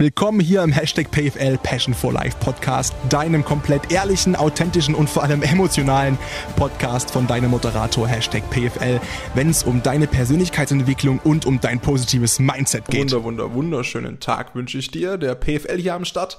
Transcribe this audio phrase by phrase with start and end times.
[0.00, 5.22] Willkommen hier im Hashtag PFL Passion for Life Podcast, deinem komplett ehrlichen, authentischen und vor
[5.22, 6.16] allem emotionalen
[6.56, 8.98] Podcast von deinem Moderator Hashtag PFL,
[9.34, 13.12] wenn es um deine Persönlichkeitsentwicklung und um dein positives Mindset geht.
[13.12, 16.38] Wunder, wunder, wunderschönen Tag wünsche ich dir, der PFL hier am Start,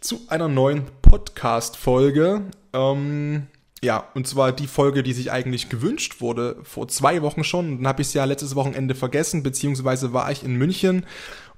[0.00, 2.40] zu einer neuen Podcast-Folge.
[2.72, 3.48] Ähm,
[3.82, 7.76] ja, und zwar die Folge, die sich eigentlich gewünscht wurde, vor zwei Wochen schon.
[7.76, 11.04] Dann habe ich es ja letztes Wochenende vergessen, beziehungsweise war ich in München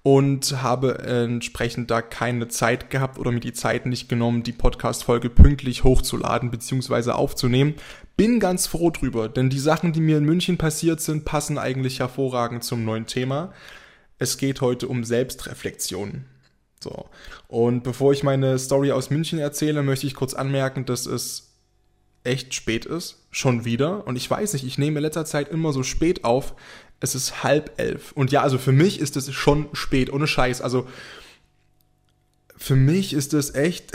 [0.06, 5.30] und habe entsprechend da keine Zeit gehabt oder mir die Zeit nicht genommen, die Podcast-Folge
[5.30, 7.10] pünktlich hochzuladen bzw.
[7.10, 7.74] aufzunehmen.
[8.16, 11.98] Bin ganz froh drüber, denn die Sachen, die mir in München passiert sind, passen eigentlich
[11.98, 13.52] hervorragend zum neuen Thema.
[14.20, 16.26] Es geht heute um Selbstreflexion.
[16.78, 17.10] So.
[17.48, 21.46] Und bevor ich meine Story aus München erzähle, möchte ich kurz anmerken, dass es
[22.22, 23.26] echt spät ist.
[23.32, 24.06] Schon wieder.
[24.06, 26.54] Und ich weiß nicht, ich nehme in letzter Zeit immer so spät auf,
[27.00, 28.12] es ist halb elf.
[28.12, 30.62] Und ja, also für mich ist es schon spät, ohne Scheiß.
[30.62, 30.86] Also
[32.56, 33.92] für mich ist es echt.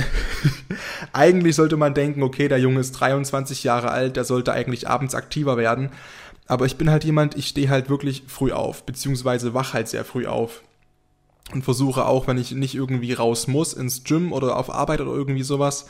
[1.13, 5.15] eigentlich sollte man denken, okay, der Junge ist 23 Jahre alt, der sollte eigentlich abends
[5.15, 5.89] aktiver werden.
[6.47, 10.05] Aber ich bin halt jemand, ich stehe halt wirklich früh auf, beziehungsweise wach halt sehr
[10.05, 10.61] früh auf.
[11.53, 15.11] Und versuche auch, wenn ich nicht irgendwie raus muss, ins Gym oder auf Arbeit oder
[15.11, 15.87] irgendwie sowas,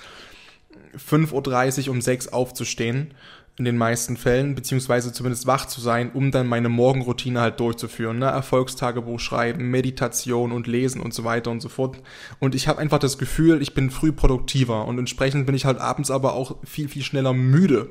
[0.97, 3.13] 5.30 Uhr um 6 aufzustehen
[3.57, 8.19] in den meisten Fällen, beziehungsweise zumindest wach zu sein, um dann meine Morgenroutine halt durchzuführen.
[8.19, 8.25] Ne?
[8.25, 12.01] Erfolgstagebuch schreiben, Meditation und Lesen und so weiter und so fort.
[12.39, 15.79] Und ich habe einfach das Gefühl, ich bin früh produktiver und entsprechend bin ich halt
[15.79, 17.89] abends aber auch viel, viel schneller müde.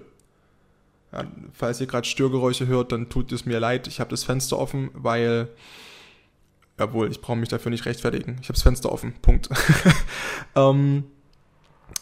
[1.12, 3.86] Ja, falls ihr gerade Störgeräusche hört, dann tut es mir leid.
[3.86, 5.50] Ich habe das Fenster offen, weil
[6.80, 8.38] Jawohl, ich brauche mich dafür nicht rechtfertigen.
[8.40, 9.12] Ich habe das Fenster offen.
[9.20, 9.50] Punkt.
[10.56, 11.04] ähm,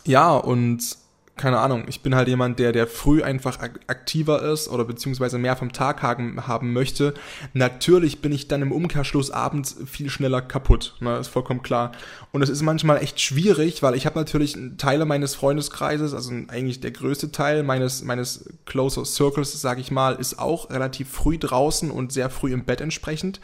[0.04, 0.96] ja, und
[1.38, 5.56] keine Ahnung, ich bin halt jemand, der, der früh einfach aktiver ist oder beziehungsweise mehr
[5.56, 7.14] vom Tag haben, haben möchte.
[7.54, 11.92] Natürlich bin ich dann im Umkehrschluss abends viel schneller kaputt, ne, ist vollkommen klar.
[12.32, 16.80] Und es ist manchmal echt schwierig, weil ich habe natürlich Teile meines Freundeskreises, also eigentlich
[16.80, 21.90] der größte Teil meines, meines Closer Circles, sage ich mal, ist auch relativ früh draußen
[21.90, 23.40] und sehr früh im Bett entsprechend.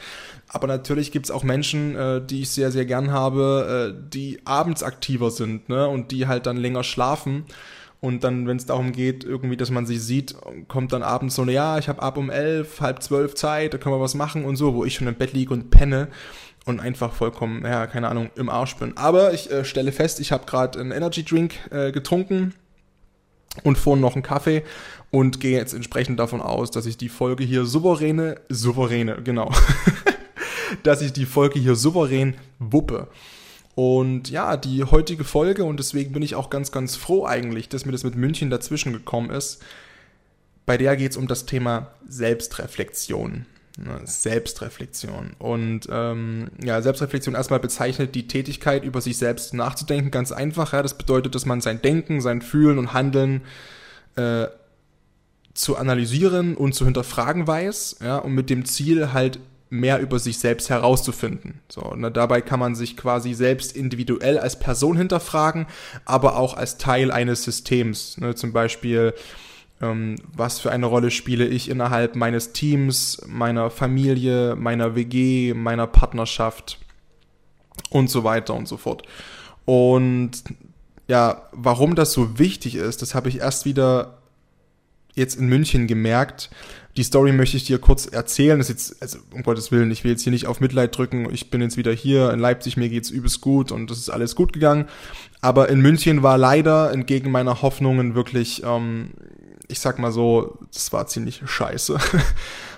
[0.49, 4.41] Aber natürlich gibt es auch Menschen, äh, die ich sehr, sehr gern habe, äh, die
[4.45, 7.45] abends aktiver sind ne, und die halt dann länger schlafen.
[8.05, 10.37] Und dann, wenn es darum geht, irgendwie, dass man sie sieht,
[10.69, 13.95] kommt dann abends so, ja, ich habe ab um elf, halb zwölf Zeit, da können
[13.95, 16.09] wir was machen und so, wo ich schon im Bett liege und penne
[16.67, 18.95] und einfach vollkommen, ja, keine Ahnung, im Arsch bin.
[18.99, 22.53] Aber ich äh, stelle fest, ich habe gerade einen Energy Drink äh, getrunken
[23.63, 24.65] und vorhin noch einen Kaffee
[25.11, 29.51] und gehe jetzt entsprechend davon aus, dass ich die Folge hier souveräne, souveräne, genau,
[30.83, 33.09] dass ich die Folge hier souverän wuppe.
[33.75, 37.85] Und ja, die heutige Folge, und deswegen bin ich auch ganz, ganz froh eigentlich, dass
[37.85, 39.63] mir das mit München dazwischen gekommen ist,
[40.67, 43.47] bei der geht es um das Thema Selbstreflexion.
[43.77, 45.33] Ne, Selbstreflexion.
[45.41, 50.73] Und ähm, ja, Selbstreflexion erstmal bezeichnet die Tätigkeit, über sich selbst nachzudenken, ganz einfach.
[50.73, 53.43] Ja, das bedeutet, dass man sein Denken, sein Fühlen und Handeln
[54.15, 54.47] äh,
[55.55, 59.41] zu analysieren und zu hinterfragen weiß, ja, und mit dem Ziel halt
[59.75, 61.61] mehr über sich selbst herauszufinden.
[61.69, 65.67] So, ne, dabei kann man sich quasi selbst individuell als Person hinterfragen,
[66.05, 68.17] aber auch als Teil eines Systems.
[68.19, 69.15] Ne, zum Beispiel,
[69.83, 75.87] ähm, was für eine Rolle spiele ich innerhalb meines Teams, meiner Familie, meiner WG, meiner
[75.87, 76.79] Partnerschaft
[77.91, 79.03] und so weiter und so fort.
[79.65, 80.45] Und
[81.09, 84.19] ja, warum das so wichtig ist, das habe ich erst wieder
[85.15, 86.51] jetzt in München gemerkt,
[86.97, 88.59] die Story möchte ich dir kurz erzählen.
[88.59, 91.29] Das ist jetzt, also um Gottes Willen, ich will jetzt hier nicht auf Mitleid drücken.
[91.33, 94.37] Ich bin jetzt wieder hier in Leipzig, mir geht's übelst gut und das ist alles
[94.37, 94.87] gut gegangen.
[95.41, 99.11] Aber in München war leider entgegen meiner Hoffnungen wirklich, ähm,
[99.67, 101.99] ich sag mal so, das war ziemlich scheiße.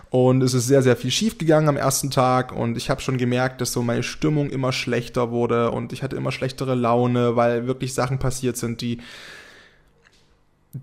[0.09, 3.19] Und es ist sehr, sehr viel schief gegangen am ersten Tag und ich habe schon
[3.19, 7.67] gemerkt, dass so meine Stimmung immer schlechter wurde und ich hatte immer schlechtere Laune, weil
[7.67, 9.01] wirklich Sachen passiert sind, die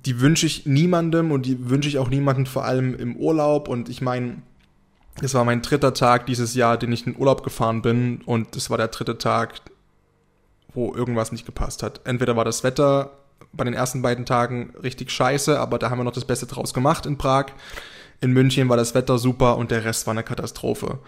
[0.06, 3.68] die wünsche ich niemandem und die wünsche ich auch niemandem vor allem im Urlaub.
[3.68, 4.42] Und ich meine,
[5.22, 8.56] es war mein dritter Tag dieses Jahr, den ich in den Urlaub gefahren bin und
[8.56, 9.62] es war der dritte Tag,
[10.74, 12.02] wo irgendwas nicht gepasst hat.
[12.06, 13.12] Entweder war das Wetter
[13.52, 16.74] bei den ersten beiden Tagen richtig scheiße, aber da haben wir noch das Beste draus
[16.74, 17.48] gemacht in Prag.
[18.22, 21.00] In München war das Wetter super und der Rest war eine Katastrophe.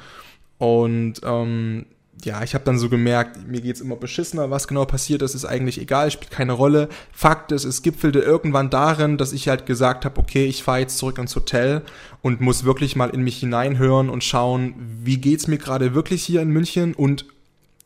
[0.57, 1.85] Und ähm,
[2.23, 5.45] ja, ich habe dann so gemerkt, mir geht's immer beschissener, was genau passiert ist, ist
[5.45, 6.89] eigentlich egal, spielt keine Rolle.
[7.11, 10.97] Fakt ist, es gipfelte irgendwann darin, dass ich halt gesagt habe, okay, ich fahre jetzt
[10.97, 11.81] zurück ins Hotel
[12.21, 16.41] und muss wirklich mal in mich hineinhören und schauen, wie geht's mir gerade wirklich hier
[16.41, 17.25] in München und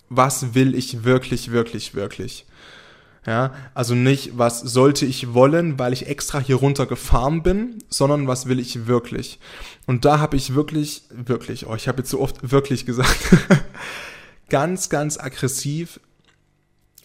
[0.10, 2.46] was will ich wirklich, wirklich, wirklich.
[3.26, 8.28] Ja, also nicht, was sollte ich wollen, weil ich extra hier runter gefahren bin, sondern
[8.28, 9.40] was will ich wirklich.
[9.86, 13.20] Und da habe ich wirklich, wirklich, oh, ich habe jetzt so oft wirklich gesagt,
[14.50, 16.00] ganz, ganz aggressiv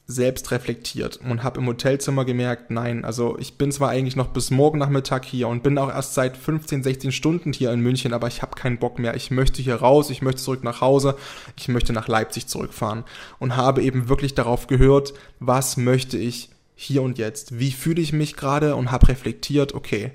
[0.06, 4.50] selbst reflektiert und habe im Hotelzimmer gemerkt, nein, also ich bin zwar eigentlich noch bis
[4.50, 8.28] morgen Nachmittag hier und bin auch erst seit 15, 16 Stunden hier in München, aber
[8.28, 9.14] ich habe keinen Bock mehr.
[9.14, 11.16] Ich möchte hier raus, ich möchte zurück nach Hause,
[11.56, 13.04] ich möchte nach Leipzig zurückfahren
[13.38, 17.58] und habe eben wirklich darauf gehört, was möchte ich hier und jetzt?
[17.58, 20.12] Wie fühle ich mich gerade und habe reflektiert, okay,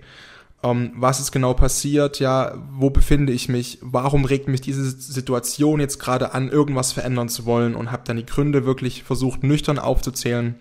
[0.63, 5.79] ähm, was ist genau passiert, ja, wo befinde ich mich, warum regt mich diese Situation
[5.79, 7.75] jetzt gerade an, irgendwas verändern zu wollen?
[7.75, 10.55] Und habe dann die Gründe wirklich versucht nüchtern aufzuzählen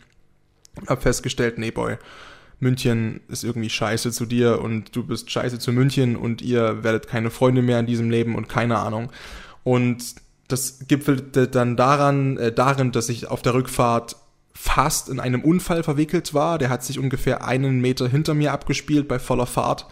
[0.80, 1.96] und habe festgestellt, nee, boy,
[2.60, 7.08] München ist irgendwie scheiße zu dir und du bist scheiße zu München und ihr werdet
[7.08, 9.10] keine Freunde mehr in diesem Leben und keine Ahnung.
[9.64, 10.16] Und
[10.48, 14.16] das gipfelte dann daran, äh, darin, dass ich auf der Rückfahrt
[14.60, 16.58] fast in einem Unfall verwickelt war.
[16.58, 19.86] Der hat sich ungefähr einen Meter hinter mir abgespielt bei voller Fahrt,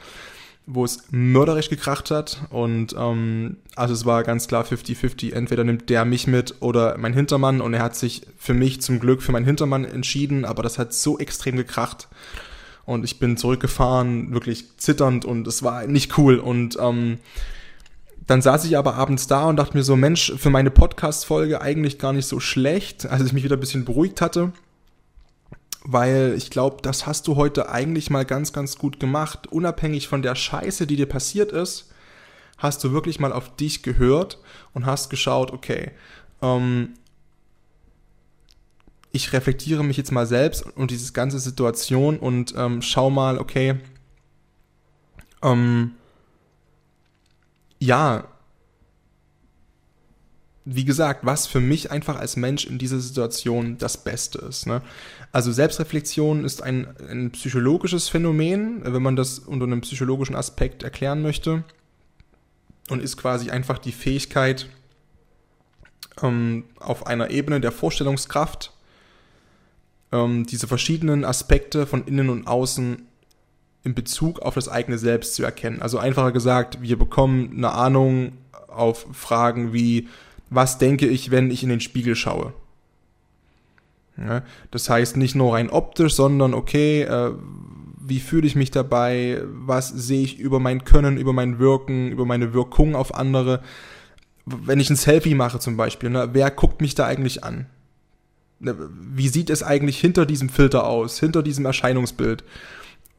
[0.67, 2.43] wo es mörderisch gekracht hat.
[2.51, 5.33] Und ähm, also es war ganz klar 50-50.
[5.33, 7.61] Entweder nimmt der mich mit oder mein Hintermann.
[7.61, 10.93] Und er hat sich für mich zum Glück für meinen Hintermann entschieden, aber das hat
[10.93, 12.09] so extrem gekracht.
[12.85, 16.39] Und ich bin zurückgefahren, wirklich zitternd und es war nicht cool.
[16.39, 17.19] Und ähm,
[18.27, 21.99] dann saß ich aber abends da und dachte mir so, Mensch, für meine Podcast-Folge eigentlich
[21.99, 24.53] gar nicht so schlecht, als ich mich wieder ein bisschen beruhigt hatte.
[25.85, 29.47] Weil ich glaube, das hast du heute eigentlich mal ganz, ganz gut gemacht.
[29.47, 31.93] Unabhängig von der Scheiße, die dir passiert ist,
[32.59, 34.41] hast du wirklich mal auf dich gehört
[34.75, 35.93] und hast geschaut, okay,
[36.43, 36.95] ähm,
[39.13, 43.77] ich reflektiere mich jetzt mal selbst und diese ganze Situation und ähm, schau mal, okay,
[45.43, 45.93] ähm,
[47.79, 48.25] ja,
[50.65, 54.67] wie gesagt, was für mich einfach als Mensch in dieser Situation das Beste ist.
[54.67, 54.83] Ne?
[55.31, 61.23] Also Selbstreflexion ist ein, ein, psychologisches Phänomen, wenn man das unter einem psychologischen Aspekt erklären
[61.23, 61.63] möchte.
[62.89, 64.69] Und ist quasi einfach die Fähigkeit,
[66.23, 68.73] ähm, auf einer Ebene der Vorstellungskraft
[70.13, 73.07] ähm, diese verschiedenen Aspekte von innen und außen
[73.87, 75.81] in Bezug auf das eigene Selbst zu erkennen.
[75.81, 78.33] Also einfacher gesagt, wir bekommen eine Ahnung
[78.67, 80.09] auf Fragen wie,
[80.51, 82.53] was denke ich, wenn ich in den Spiegel schaue?
[84.19, 84.43] Ja,
[84.73, 87.33] das heißt nicht nur rein optisch, sondern okay, äh,
[88.01, 89.43] wie fühle ich mich dabei?
[89.45, 93.63] Was sehe ich über mein Können, über mein Wirken, über meine Wirkung auf andere?
[94.47, 97.67] Wenn ich ein Selfie mache zum Beispiel, ne, wer guckt mich da eigentlich an?
[98.59, 102.43] Ne, wie sieht es eigentlich hinter diesem Filter aus, hinter diesem Erscheinungsbild?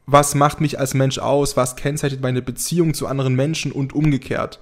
[0.08, 4.60] Was macht mich als Mensch aus, was kennzeichnet meine Beziehung zu anderen Menschen und umgekehrt.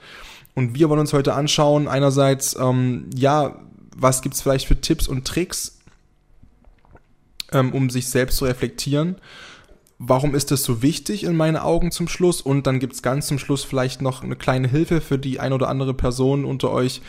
[0.55, 3.59] Und wir wollen uns heute anschauen, einerseits, ähm, ja,
[3.95, 5.79] was gibt's vielleicht für Tipps und Tricks,
[7.51, 9.17] ähm, um sich selbst zu reflektieren
[9.97, 12.41] warum ist das so wichtig in meinen Augen zum Schluss?
[12.41, 15.69] Und dann gibt's ganz zum Schluss vielleicht noch eine kleine Hilfe für die ein oder
[15.69, 17.01] andere Person unter euch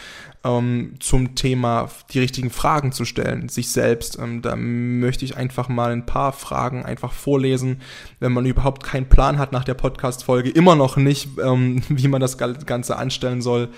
[0.44, 4.18] ähm, zum Thema die richtigen Fragen zu stellen, sich selbst.
[4.18, 7.80] Ähm, da möchte ich einfach mal ein paar Fragen einfach vorlesen,
[8.20, 12.20] wenn man überhaupt keinen Plan hat nach der Podcast-Folge, immer noch nicht, ähm, wie man
[12.20, 13.70] das Ganze anstellen soll.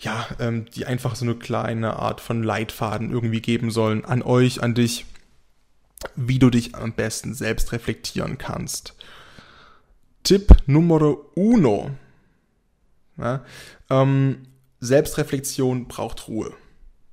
[0.00, 4.62] Ja, ähm, die einfach so eine kleine Art von Leitfaden irgendwie geben sollen an euch,
[4.62, 5.06] an dich
[6.16, 8.94] wie du dich am besten selbst reflektieren kannst.
[10.22, 11.90] Tipp Nummer uno.
[13.16, 13.44] Ja,
[13.90, 14.42] ähm,
[14.80, 16.52] Selbstreflexion braucht Ruhe.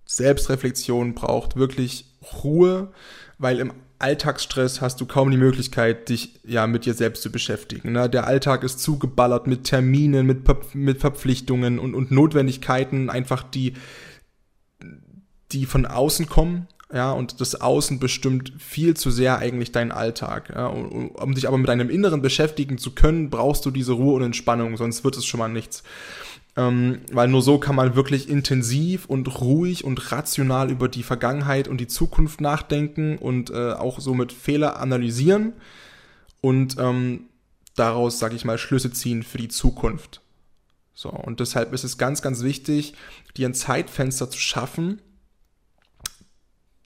[0.06, 2.06] Selbstreflexion braucht wirklich
[2.44, 2.92] Ruhe,
[3.38, 7.92] weil im Alltagsstress hast du kaum die Möglichkeit, dich ja mit dir selbst zu beschäftigen.
[7.92, 8.10] Ne?
[8.10, 13.74] Der Alltag ist zugeballert mit Terminen, mit, mit Verpflichtungen und, und Notwendigkeiten, einfach die,
[15.52, 20.52] die von außen kommen ja, und das Außen bestimmt viel zu sehr eigentlich deinen Alltag.
[20.54, 24.16] Ja, um, um dich aber mit deinem Inneren beschäftigen zu können, brauchst du diese Ruhe
[24.16, 25.84] und Entspannung, sonst wird es schon mal nichts.
[26.58, 31.70] Ähm, weil nur so kann man wirklich intensiv und ruhig und rational über die Vergangenheit
[31.70, 35.54] und die Zukunft nachdenken und äh, auch somit Fehler analysieren
[36.42, 37.28] und ähm,
[37.76, 40.22] daraus, sage ich mal, Schlüsse ziehen für die Zukunft.
[40.94, 42.96] So, und deshalb ist es ganz, ganz wichtig,
[43.38, 45.02] dir ein Zeitfenster zu schaffen,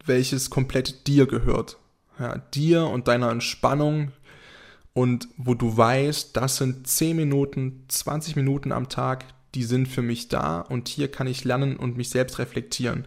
[0.05, 1.77] welches komplett dir gehört.
[2.19, 4.12] Ja, dir und deiner Entspannung
[4.93, 10.01] und wo du weißt, das sind 10 Minuten, 20 Minuten am Tag, die sind für
[10.01, 13.05] mich da und hier kann ich lernen und mich selbst reflektieren.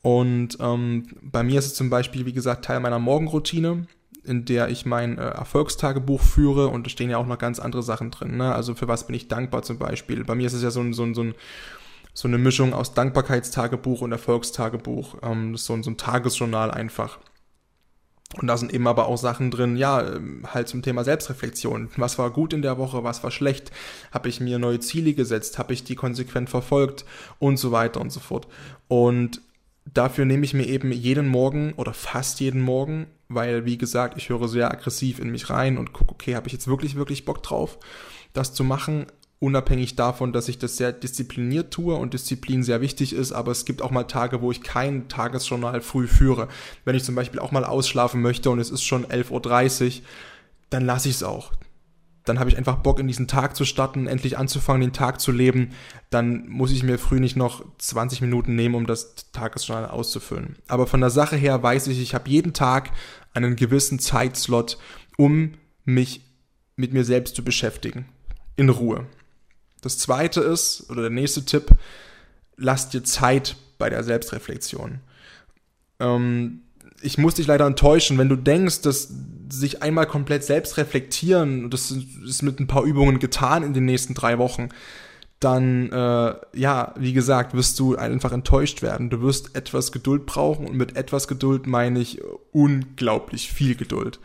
[0.00, 3.86] Und ähm, bei mir ist es zum Beispiel, wie gesagt, Teil meiner Morgenroutine,
[4.24, 7.82] in der ich mein äh, Erfolgstagebuch führe und da stehen ja auch noch ganz andere
[7.82, 8.38] Sachen drin.
[8.38, 8.54] Ne?
[8.54, 10.24] Also für was bin ich dankbar zum Beispiel.
[10.24, 11.34] Bei mir ist es ja so ein, so ein, so ein
[12.14, 15.16] so eine Mischung aus Dankbarkeitstagebuch und Erfolgstagebuch.
[15.22, 17.18] Ähm, das ist so, so ein Tagesjournal einfach.
[18.38, 21.90] Und da sind eben aber auch Sachen drin, ja, ähm, halt zum Thema Selbstreflexion.
[21.96, 23.70] Was war gut in der Woche, was war schlecht?
[24.10, 25.58] Habe ich mir neue Ziele gesetzt?
[25.58, 27.04] Habe ich die konsequent verfolgt?
[27.38, 28.48] Und so weiter und so fort.
[28.88, 29.42] Und
[29.84, 34.28] dafür nehme ich mir eben jeden Morgen oder fast jeden Morgen, weil, wie gesagt, ich
[34.28, 37.42] höre sehr aggressiv in mich rein und gucke, okay, habe ich jetzt wirklich, wirklich Bock
[37.42, 37.78] drauf,
[38.32, 39.06] das zu machen?
[39.42, 43.64] Unabhängig davon, dass ich das sehr diszipliniert tue und Disziplin sehr wichtig ist, aber es
[43.64, 46.46] gibt auch mal Tage, wo ich kein Tagesjournal früh führe.
[46.84, 50.02] Wenn ich zum Beispiel auch mal ausschlafen möchte und es ist schon 11.30 Uhr,
[50.70, 51.50] dann lasse ich es auch.
[52.24, 55.32] Dann habe ich einfach Bock, in diesen Tag zu starten, endlich anzufangen, den Tag zu
[55.32, 55.70] leben.
[56.10, 60.56] Dann muss ich mir früh nicht noch 20 Minuten nehmen, um das Tagesjournal auszufüllen.
[60.68, 62.92] Aber von der Sache her weiß ich, ich habe jeden Tag
[63.34, 64.78] einen gewissen Zeitslot,
[65.16, 66.20] um mich
[66.76, 68.04] mit mir selbst zu beschäftigen.
[68.54, 69.08] In Ruhe.
[69.82, 71.66] Das zweite ist, oder der nächste Tipp,
[72.56, 75.00] lass dir Zeit bei der Selbstreflexion.
[76.00, 76.62] Ähm,
[77.02, 79.12] ich muss dich leider enttäuschen, wenn du denkst, dass
[79.50, 84.14] sich einmal komplett selbst reflektieren, das ist mit ein paar Übungen getan in den nächsten
[84.14, 84.68] drei Wochen,
[85.40, 89.10] dann, äh, ja, wie gesagt, wirst du einfach enttäuscht werden.
[89.10, 92.20] Du wirst etwas Geduld brauchen und mit etwas Geduld meine ich
[92.52, 94.20] unglaublich viel Geduld.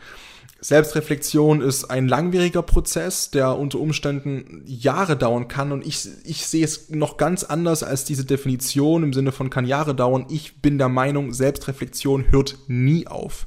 [0.60, 6.64] Selbstreflexion ist ein langwieriger Prozess, der unter Umständen Jahre dauern kann und ich, ich sehe
[6.64, 10.26] es noch ganz anders als diese Definition im Sinne von kann Jahre dauern.
[10.30, 13.46] Ich bin der Meinung, Selbstreflexion hört nie auf.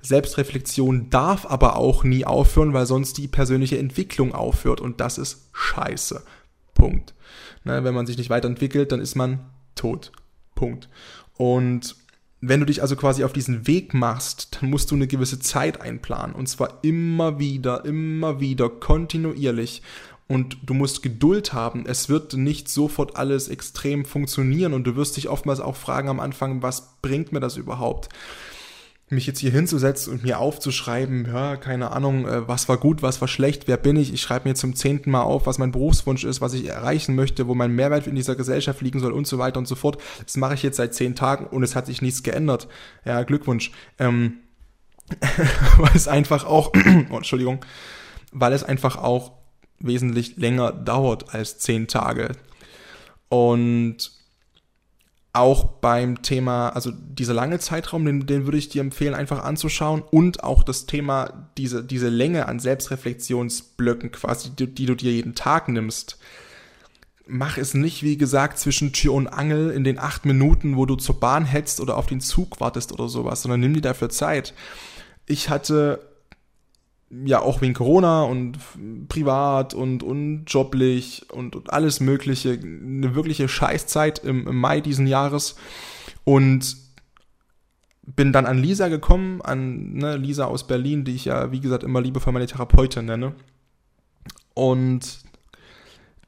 [0.00, 5.48] Selbstreflexion darf aber auch nie aufhören, weil sonst die persönliche Entwicklung aufhört und das ist
[5.52, 6.22] scheiße.
[6.72, 7.14] Punkt.
[7.64, 9.40] Ne, wenn man sich nicht weiterentwickelt, dann ist man
[9.74, 10.12] tot.
[10.54, 10.88] Punkt.
[11.36, 11.96] Und
[12.40, 15.80] wenn du dich also quasi auf diesen Weg machst, dann musst du eine gewisse Zeit
[15.80, 16.34] einplanen.
[16.34, 19.82] Und zwar immer wieder, immer wieder, kontinuierlich.
[20.28, 21.86] Und du musst Geduld haben.
[21.86, 24.74] Es wird nicht sofort alles extrem funktionieren.
[24.74, 28.08] Und du wirst dich oftmals auch fragen am Anfang, was bringt mir das überhaupt?
[29.08, 33.20] Mich jetzt hier hinzusetzen und mir aufzuschreiben, ja, keine Ahnung, äh, was war gut, was
[33.20, 34.12] war schlecht, wer bin ich?
[34.12, 37.46] Ich schreibe mir zum zehnten Mal auf, was mein Berufswunsch ist, was ich erreichen möchte,
[37.46, 40.02] wo mein Mehrwert in dieser Gesellschaft liegen soll und so weiter und so fort.
[40.24, 42.66] Das mache ich jetzt seit zehn Tagen und es hat sich nichts geändert.
[43.04, 43.70] Ja, Glückwunsch.
[43.98, 44.38] Ähm,
[45.76, 46.72] weil es einfach auch,
[47.10, 47.64] oh, Entschuldigung,
[48.32, 49.32] weil es einfach auch
[49.78, 52.32] wesentlich länger dauert als zehn Tage.
[53.28, 54.15] Und
[55.36, 60.02] auch beim Thema, also dieser lange Zeitraum, den, den würde ich dir empfehlen, einfach anzuschauen
[60.10, 65.34] und auch das Thema, diese, diese Länge an Selbstreflexionsblöcken quasi, die, die du dir jeden
[65.34, 66.18] Tag nimmst.
[67.26, 70.96] Mach es nicht, wie gesagt, zwischen Tür und Angel in den acht Minuten, wo du
[70.96, 74.54] zur Bahn hetzt oder auf den Zug wartest oder sowas, sondern nimm dir dafür Zeit.
[75.26, 76.00] Ich hatte
[77.10, 78.58] ja auch wegen Corona und
[79.08, 85.06] privat und, und joblich und, und alles Mögliche, eine wirkliche Scheißzeit im, im Mai diesen
[85.06, 85.56] Jahres
[86.24, 86.76] und
[88.02, 91.82] bin dann an Lisa gekommen, an ne, Lisa aus Berlin, die ich ja, wie gesagt,
[91.82, 93.34] immer liebevoll meine Therapeutin nenne.
[94.54, 95.20] Und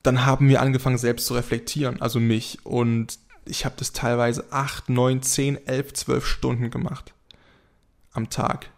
[0.02, 2.58] dann haben wir angefangen, selbst zu reflektieren, also mich.
[2.64, 7.14] Und ich habe das teilweise 8, 9, 10, 11, 12 Stunden gemacht
[8.12, 8.70] am Tag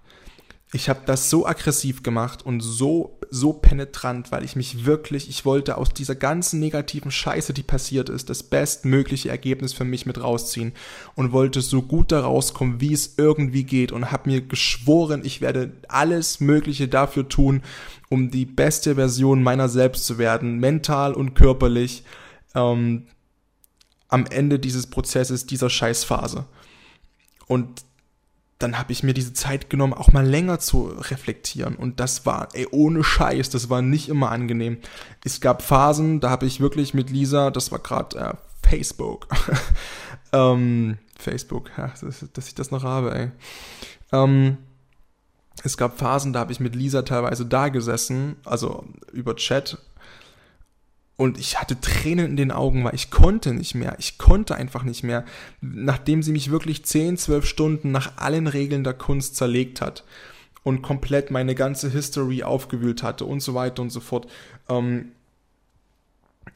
[0.73, 5.45] ich habe das so aggressiv gemacht und so so penetrant, weil ich mich wirklich, ich
[5.45, 10.21] wollte aus dieser ganzen negativen Scheiße, die passiert ist, das bestmögliche Ergebnis für mich mit
[10.21, 10.73] rausziehen
[11.15, 15.41] und wollte so gut da rauskommen, wie es irgendwie geht und habe mir geschworen, ich
[15.41, 17.63] werde alles Mögliche dafür tun,
[18.09, 22.03] um die beste Version meiner selbst zu werden, mental und körperlich.
[22.57, 23.07] Ähm,
[24.09, 26.47] am Ende dieses Prozesses, dieser Scheißphase.
[27.47, 27.85] Und
[28.61, 31.77] dann habe ich mir diese Zeit genommen, auch mal länger zu reflektieren.
[31.77, 34.79] Und das war, ey, ohne Scheiß, das war nicht immer angenehm.
[35.25, 38.35] Es gab Phasen, da habe ich wirklich mit Lisa, das war gerade äh,
[38.69, 39.29] Facebook.
[40.33, 43.31] ähm, Facebook, ja, dass, dass, ich das noch habe, ey.
[44.13, 44.59] Ähm,
[45.65, 49.79] es gab Phasen, da habe ich mit Lisa teilweise da gesessen, also über Chat
[51.21, 53.95] und ich hatte Tränen in den Augen, weil ich konnte nicht mehr.
[53.99, 55.27] Ich konnte einfach nicht mehr.
[55.61, 60.03] Nachdem sie mich wirklich 10, 12 Stunden nach allen Regeln der Kunst zerlegt hat
[60.63, 64.29] und komplett meine ganze History aufgewühlt hatte und so weiter und so fort.
[64.71, 65.13] Ähm,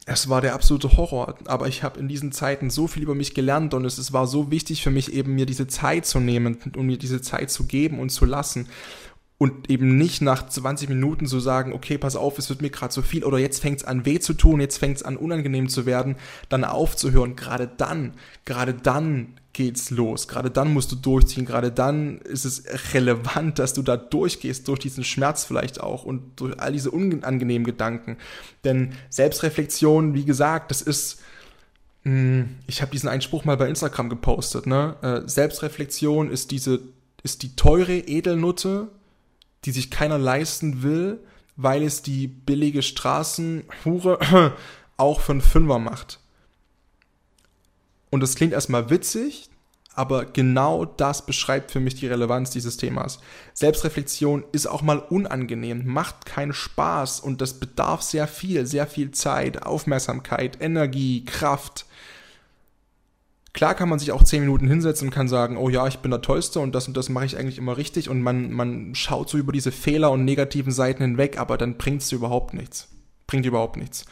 [0.07, 3.35] es war der absolute Horror, aber ich habe in diesen Zeiten so viel über mich
[3.35, 6.57] gelernt und es, es war so wichtig für mich eben mir diese Zeit zu nehmen
[6.75, 8.67] und mir diese Zeit zu geben und zu lassen
[9.37, 12.93] und eben nicht nach 20 Minuten zu sagen, okay, pass auf, es wird mir gerade
[12.93, 15.67] zu viel oder jetzt fängt es an weh zu tun, jetzt fängt es an unangenehm
[15.67, 16.15] zu werden,
[16.47, 17.35] dann aufzuhören.
[17.35, 18.13] Gerade dann,
[18.45, 20.29] gerade dann geht's los.
[20.29, 21.45] Gerade dann musst du durchziehen.
[21.45, 22.63] Gerade dann ist es
[22.93, 27.65] relevant, dass du da durchgehst, durch diesen Schmerz vielleicht auch und durch all diese unangenehmen
[27.65, 28.17] Gedanken.
[28.63, 31.19] Denn Selbstreflexion, wie gesagt, das ist
[32.03, 34.95] hm, ich habe diesen Einspruch mal bei Instagram gepostet, ne?
[35.01, 36.79] Äh, Selbstreflexion ist diese
[37.23, 38.89] ist die teure Edelnutte,
[39.65, 41.19] die sich keiner leisten will,
[41.55, 44.53] weil es die billige Straßenhure
[44.97, 46.19] auch für einen Fünfer macht.
[48.09, 49.49] Und das klingt erstmal witzig,
[49.93, 53.19] aber genau das beschreibt für mich die Relevanz dieses Themas.
[53.53, 59.11] Selbstreflexion ist auch mal unangenehm, macht keinen Spaß und das bedarf sehr viel, sehr viel
[59.11, 61.85] Zeit, Aufmerksamkeit, Energie, Kraft.
[63.55, 66.11] Klar kann man sich auch zehn Minuten hinsetzen und kann sagen, oh ja, ich bin
[66.11, 69.29] der Tollste und das und das mache ich eigentlich immer richtig und man, man schaut
[69.29, 72.89] so über diese Fehler und negativen Seiten hinweg, aber dann bringt es überhaupt nichts.
[73.27, 74.05] Bringt überhaupt nichts.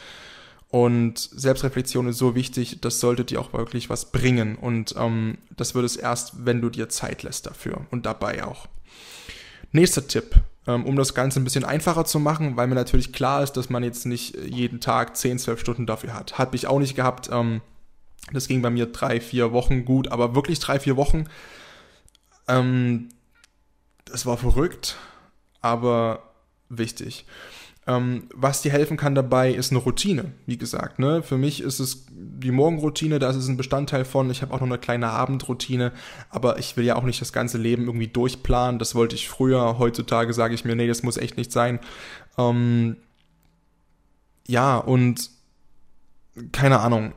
[0.69, 4.55] Und Selbstreflexion ist so wichtig, das sollte dir auch wirklich was bringen.
[4.55, 8.67] Und ähm, das wird es erst, wenn du dir Zeit lässt dafür und dabei auch.
[9.73, 13.43] Nächster Tipp, ähm, um das Ganze ein bisschen einfacher zu machen, weil mir natürlich klar
[13.43, 16.37] ist, dass man jetzt nicht jeden Tag 10, 12 Stunden dafür hat.
[16.37, 17.29] Hat ich auch nicht gehabt.
[17.29, 17.59] Ähm,
[18.31, 21.25] das ging bei mir drei, vier Wochen gut, aber wirklich drei, vier Wochen.
[22.47, 23.09] Ähm,
[24.05, 24.97] das war verrückt,
[25.61, 26.23] aber
[26.69, 27.25] wichtig.
[27.85, 30.99] Ähm, was dir helfen kann dabei, ist eine Routine, wie gesagt.
[30.99, 31.21] Ne?
[31.21, 34.29] Für mich ist es die Morgenroutine, da ist es ein Bestandteil von.
[34.29, 35.91] Ich habe auch noch eine kleine Abendroutine,
[36.29, 38.79] aber ich will ja auch nicht das ganze Leben irgendwie durchplanen.
[38.79, 39.79] Das wollte ich früher.
[39.79, 41.79] Heutzutage sage ich mir, nee, das muss echt nicht sein.
[42.37, 42.95] Ähm,
[44.47, 45.29] ja, und
[46.53, 47.13] keine Ahnung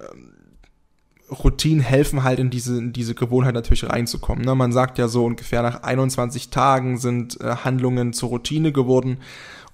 [1.31, 4.45] Routinen helfen halt in diese, in diese Gewohnheit natürlich reinzukommen.
[4.45, 4.55] Ne?
[4.55, 9.19] Man sagt ja so ungefähr nach 21 Tagen sind äh, Handlungen zur Routine geworden.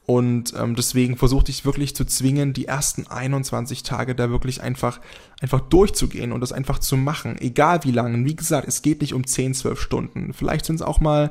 [0.04, 5.00] Und ähm, deswegen versuchte ich wirklich zu zwingen, die ersten 21 Tage da wirklich einfach,
[5.40, 7.37] einfach durchzugehen und das einfach zu machen.
[7.38, 8.25] Egal wie lange.
[8.25, 10.32] Wie gesagt, es geht nicht um 10, 12 Stunden.
[10.32, 11.30] Vielleicht sind es auch mal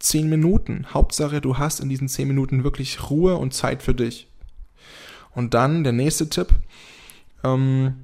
[0.00, 0.86] 10 Minuten.
[0.92, 4.28] Hauptsache, du hast in diesen 10 Minuten wirklich Ruhe und Zeit für dich.
[5.30, 6.48] Und dann der nächste Tipp.
[7.44, 7.94] Ähm,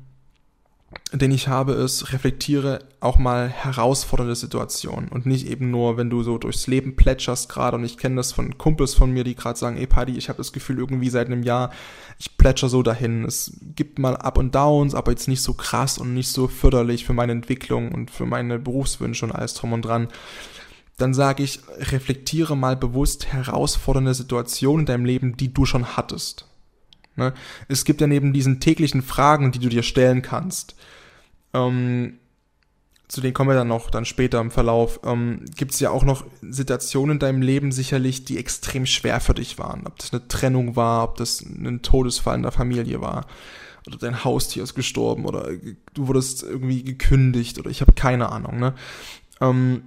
[1.13, 6.23] den ich habe, ist, reflektiere auch mal herausfordernde Situationen und nicht eben nur, wenn du
[6.23, 9.59] so durchs Leben plätscherst gerade und ich kenne das von Kumpels von mir, die gerade
[9.59, 11.71] sagen, ey Paddy, ich habe das Gefühl irgendwie seit einem Jahr,
[12.19, 13.25] ich plätscher so dahin.
[13.25, 17.05] Es gibt mal Up und Downs, aber jetzt nicht so krass und nicht so förderlich
[17.05, 20.09] für meine Entwicklung und für meine Berufswünsche und alles drum und dran.
[20.97, 26.48] Dann sage ich, reflektiere mal bewusst herausfordernde Situationen in deinem Leben, die du schon hattest.
[27.19, 27.35] Ne?
[27.69, 30.77] Es gibt ja neben diesen täglichen Fragen, die du dir stellen kannst,
[31.53, 32.19] ähm,
[33.09, 36.05] zu denen kommen wir dann noch dann später im Verlauf, ähm, gibt es ja auch
[36.05, 39.87] noch Situationen in deinem Leben sicherlich, die extrem schwer für dich waren.
[39.87, 43.27] Ob das eine Trennung war, ob das ein Todesfall in der Familie war
[43.87, 45.51] oder dein Haustier ist gestorben oder
[45.95, 48.59] du wurdest irgendwie gekündigt oder ich habe keine Ahnung.
[48.59, 48.75] Ne?
[49.41, 49.85] Ähm,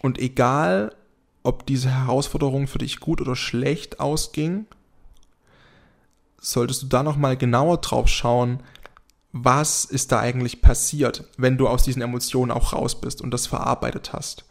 [0.00, 0.94] und egal,
[1.42, 4.66] ob diese Herausforderung für dich gut oder schlecht ausging,
[6.40, 8.62] solltest du da nochmal genauer drauf schauen,
[9.32, 13.46] was ist da eigentlich passiert, wenn du aus diesen Emotionen auch raus bist und das
[13.46, 14.46] verarbeitet hast.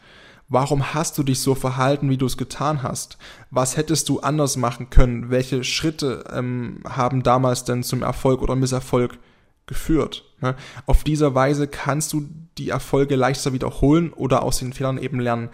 [0.47, 3.17] Warum hast du dich so verhalten, wie du es getan hast?
[3.49, 5.31] Was hättest du anders machen können?
[5.31, 9.17] Welche Schritte ähm, haben damals denn zum Erfolg oder Misserfolg
[9.65, 10.23] geführt?
[10.41, 10.55] Ne?
[10.85, 15.49] Auf dieser Weise kannst du die Erfolge leichter wiederholen oder aus den Fehlern eben lernen.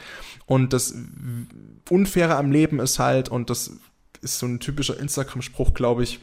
[0.45, 0.93] Und das
[1.89, 3.77] Unfaire am Leben ist halt, und das
[4.21, 6.19] ist so ein typischer Instagram-Spruch, glaube ich,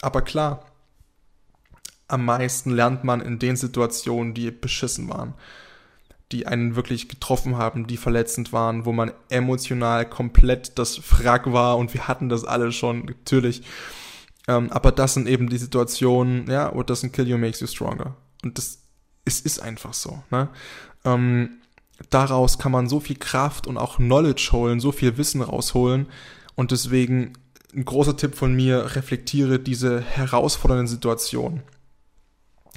[0.00, 0.66] aber klar,
[2.08, 5.34] am meisten lernt man in den Situationen, die beschissen waren,
[6.30, 11.78] die einen wirklich getroffen haben, die verletzend waren, wo man emotional komplett das Frack war
[11.78, 13.62] und wir hatten das alle schon, natürlich.
[14.48, 18.16] Ähm, aber das sind eben die Situationen, ja, what doesn't kill you makes you stronger.
[18.42, 18.80] Und das,
[19.24, 20.48] es ist einfach so, ne?
[21.04, 21.60] Ähm,
[22.10, 26.08] daraus kann man so viel Kraft und auch Knowledge holen, so viel Wissen rausholen.
[26.54, 27.34] Und deswegen
[27.74, 31.62] ein großer Tipp von mir, reflektiere diese herausfordernden Situationen.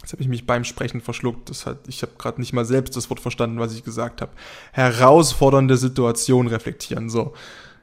[0.02, 1.50] Jetzt habe ich mich beim Sprechen verschluckt.
[1.50, 4.32] Das hat, ich habe gerade nicht mal selbst das Wort verstanden, was ich gesagt habe.
[4.72, 7.10] Herausfordernde Situation reflektieren.
[7.10, 7.34] So,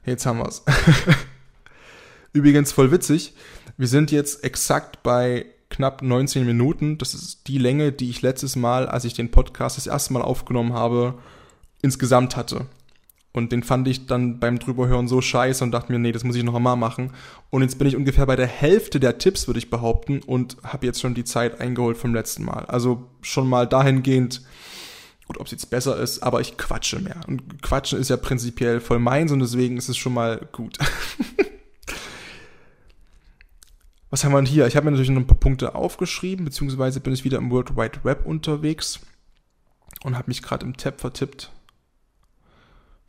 [0.05, 0.63] jetzt haben wir's.
[2.33, 3.35] Übrigens voll witzig.
[3.77, 6.99] Wir sind jetzt exakt bei knapp 19 Minuten.
[6.99, 10.23] Das ist die Länge, die ich letztes Mal, als ich den Podcast das erste Mal
[10.23, 11.19] aufgenommen habe,
[11.81, 12.67] insgesamt hatte.
[13.33, 16.37] Und den fand ich dann beim drüberhören so scheiße und dachte mir, nee, das muss
[16.37, 17.13] ich noch einmal machen.
[17.49, 20.85] Und jetzt bin ich ungefähr bei der Hälfte der Tipps, würde ich behaupten, und habe
[20.85, 22.67] jetzt schon die Zeit eingeholt vom letzten Mal.
[22.67, 24.43] Also schon mal dahingehend,
[25.27, 27.21] gut, ob es jetzt besser ist, aber ich quatsche mehr.
[27.27, 30.77] Und Quatschen ist ja prinzipiell voll meins und deswegen ist es schon mal gut.
[34.11, 34.67] Was haben wir denn hier?
[34.67, 37.79] Ich habe mir natürlich noch ein paar Punkte aufgeschrieben, beziehungsweise bin ich wieder im World
[37.79, 39.01] Wide Web unterwegs
[40.03, 41.51] und habe mich gerade im Tab vertippt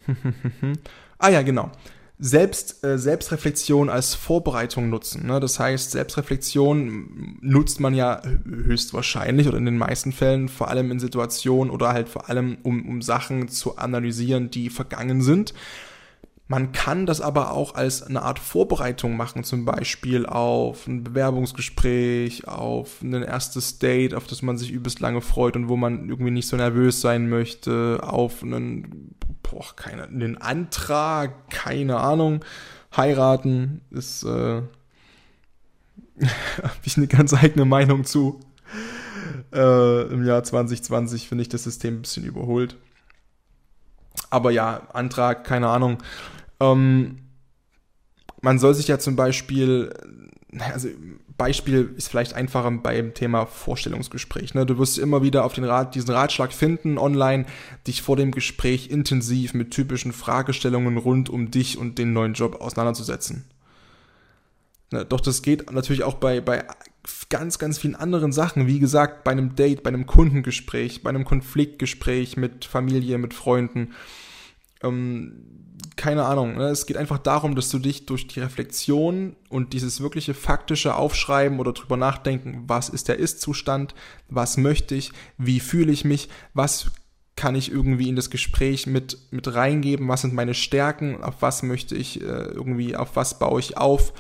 [1.18, 1.72] ah ja, genau.
[2.20, 5.28] selbst, äh, Selbstreflexion als Vorbereitung nutzen.
[5.28, 5.40] Ne?
[5.40, 11.00] Das heißt, Selbstreflexion nutzt man ja höchstwahrscheinlich oder in den meisten Fällen vor allem in
[11.00, 15.54] Situationen oder halt vor allem, um, um Sachen zu analysieren, die vergangen sind.
[16.48, 22.48] Man kann das aber auch als eine Art Vorbereitung machen, zum Beispiel auf ein Bewerbungsgespräch,
[22.48, 26.32] auf ein erstes Date, auf das man sich übelst lange freut und wo man irgendwie
[26.32, 29.16] nicht so nervös sein möchte, auf einen
[29.54, 32.44] boah, keine, einen Antrag, keine Ahnung,
[32.96, 34.28] heiraten ist, äh,
[36.62, 38.40] habe ich eine ganz eigene Meinung zu.
[39.54, 42.76] Äh, Im Jahr 2020 finde ich das System ein bisschen überholt.
[44.30, 46.02] Aber ja, Antrag, keine Ahnung.
[46.60, 47.20] Ähm,
[48.42, 49.94] man soll sich ja zum Beispiel,
[50.60, 50.90] also
[51.38, 54.54] Beispiel ist vielleicht einfacher beim Thema Vorstellungsgespräch.
[54.54, 54.66] Ne?
[54.66, 57.46] Du wirst immer wieder auf den Rat, diesen Ratschlag finden online,
[57.88, 62.62] dich vor dem Gespräch intensiv mit typischen Fragestellungen rund um dich und den neuen Job
[62.62, 63.46] auseinanderzusetzen.
[64.92, 65.06] Ne?
[65.06, 66.66] Doch das geht natürlich auch bei, bei
[67.30, 68.68] ganz, ganz vielen anderen Sachen.
[68.68, 73.94] Wie gesagt, bei einem Date, bei einem Kundengespräch, bei einem Konfliktgespräch mit Familie, mit Freunden.
[74.82, 75.34] Ähm,
[75.96, 76.70] keine Ahnung, ne?
[76.70, 81.60] es geht einfach darum, dass du dich durch die Reflexion und dieses wirkliche faktische Aufschreiben
[81.60, 83.94] oder drüber nachdenken, was ist der Ist-Zustand,
[84.30, 86.92] was möchte ich, wie fühle ich mich, was
[87.36, 91.64] kann ich irgendwie in das Gespräch mit, mit reingeben, was sind meine Stärken, auf was
[91.64, 94.14] möchte ich äh, irgendwie, auf was baue ich auf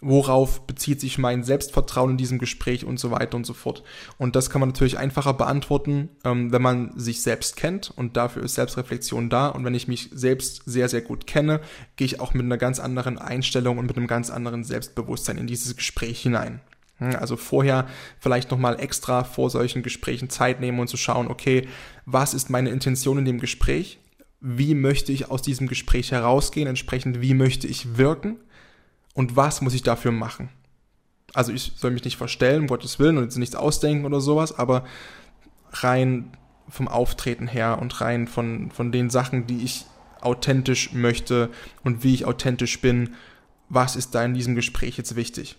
[0.00, 3.82] worauf bezieht sich mein Selbstvertrauen in diesem Gespräch und so weiter und so fort.
[4.16, 8.44] Und das kann man natürlich einfacher beantworten, ähm, wenn man sich selbst kennt und dafür
[8.44, 9.48] ist Selbstreflexion da.
[9.48, 11.60] Und wenn ich mich selbst sehr, sehr gut kenne,
[11.96, 15.46] gehe ich auch mit einer ganz anderen Einstellung und mit einem ganz anderen Selbstbewusstsein in
[15.46, 16.60] dieses Gespräch hinein.
[16.98, 17.86] Hm, also vorher
[18.20, 21.66] vielleicht nochmal extra vor solchen Gesprächen Zeit nehmen und zu schauen, okay,
[22.06, 23.98] was ist meine Intention in dem Gespräch?
[24.40, 26.68] Wie möchte ich aus diesem Gespräch herausgehen?
[26.68, 28.36] Entsprechend, wie möchte ich wirken?
[29.14, 30.50] Und was muss ich dafür machen?
[31.34, 34.56] Also ich soll mich nicht verstellen, um Gottes Willen und jetzt nichts ausdenken oder sowas,
[34.58, 34.84] aber
[35.70, 36.36] rein
[36.68, 39.86] vom Auftreten her und rein von, von den Sachen, die ich
[40.20, 41.50] authentisch möchte
[41.84, 43.14] und wie ich authentisch bin,
[43.68, 45.56] was ist da in diesem Gespräch jetzt wichtig?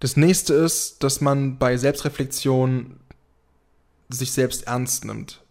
[0.00, 3.00] Das nächste ist, dass man bei Selbstreflexion
[4.08, 5.42] sich selbst ernst nimmt.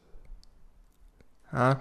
[1.52, 1.80] Ja,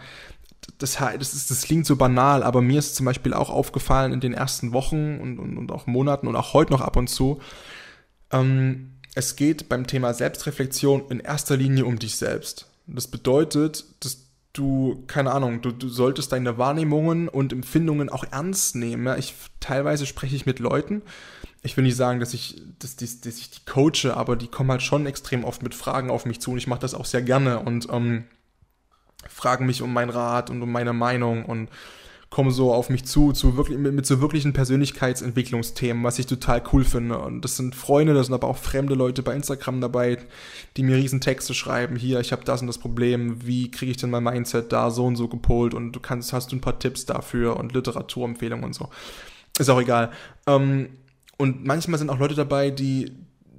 [0.78, 4.20] das, das, ist, das klingt so banal, aber mir ist zum Beispiel auch aufgefallen in
[4.20, 7.40] den ersten Wochen und, und, und auch Monaten und auch heute noch ab und zu,
[8.30, 12.70] ähm, es geht beim Thema Selbstreflexion in erster Linie um dich selbst.
[12.86, 18.76] Das bedeutet, dass du, keine Ahnung, du, du solltest deine Wahrnehmungen und Empfindungen auch ernst
[18.76, 19.18] nehmen.
[19.18, 21.02] Ich, teilweise spreche ich mit Leuten,
[21.62, 24.70] ich will nicht sagen, dass ich, dass, dass, dass ich die coache, aber die kommen
[24.70, 27.22] halt schon extrem oft mit Fragen auf mich zu und ich mache das auch sehr
[27.22, 28.24] gerne und ähm,
[29.28, 31.68] fragen mich um meinen Rat und um meine Meinung und
[32.28, 36.62] kommen so auf mich zu, zu wirklich, mit, mit so wirklichen Persönlichkeitsentwicklungsthemen, was ich total
[36.72, 37.18] cool finde.
[37.18, 40.18] Und das sind Freunde, das sind aber auch fremde Leute bei Instagram dabei,
[40.76, 43.96] die mir riesen Texte schreiben, hier, ich habe das und das Problem, wie kriege ich
[43.96, 46.78] denn mein Mindset da so und so gepolt und du kannst, hast du ein paar
[46.78, 48.90] Tipps dafür und Literaturempfehlungen und so.
[49.58, 50.10] Ist auch egal.
[50.46, 50.90] Ähm,
[51.38, 53.12] und manchmal sind auch Leute dabei, die,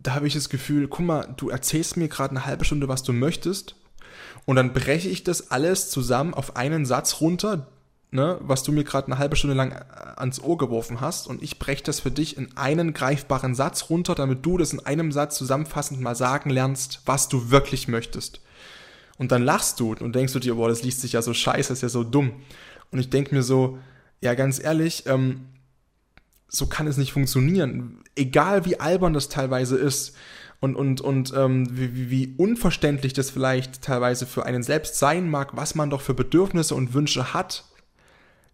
[0.04, 3.04] da habe ich das Gefühl, guck mal, du erzählst mir gerade eine halbe Stunde, was
[3.04, 3.76] du möchtest,
[4.46, 7.68] und dann breche ich das alles zusammen auf einen Satz runter,
[8.12, 9.84] ne, was du mir gerade eine halbe Stunde lang äh,
[10.18, 11.28] ans Ohr geworfen hast.
[11.28, 14.86] Und ich breche das für dich in einen greifbaren Satz runter, damit du das in
[14.86, 18.42] einem Satz zusammenfassend mal sagen lernst, was du wirklich möchtest.
[19.18, 21.74] Und dann lachst du und denkst du dir, boah, das liest sich ja so scheiße,
[21.74, 22.34] ist ja so dumm.
[22.92, 23.80] Und ich denke mir so,
[24.22, 25.48] ja, ganz ehrlich, ähm,
[26.48, 28.04] so kann es nicht funktionieren.
[28.16, 30.16] Egal wie albern das teilweise ist
[30.60, 35.56] und, und, und ähm, wie, wie unverständlich das vielleicht teilweise für einen selbst sein mag,
[35.56, 37.64] was man doch für Bedürfnisse und Wünsche hat,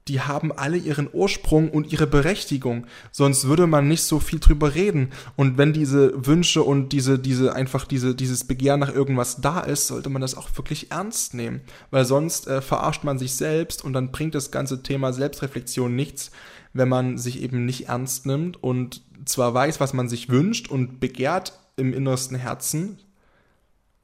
[0.10, 2.88] die haben alle ihren Ursprung und ihre Berechtigung.
[3.12, 5.14] Sonst würde man nicht so viel drüber reden.
[5.38, 9.88] Und wenn diese Wünsche und diese, diese, einfach diese, dieses Begehren nach irgendwas da ist,
[9.88, 11.62] sollte man das auch wirklich ernst nehmen.
[11.90, 16.32] Weil sonst äh, verarscht man sich selbst und dann bringt das ganze Thema Selbstreflexion nichts,
[16.74, 21.00] wenn man sich eben nicht ernst nimmt und zwar weiß, was man sich wünscht und
[21.00, 23.00] begehrt im innersten Herzen,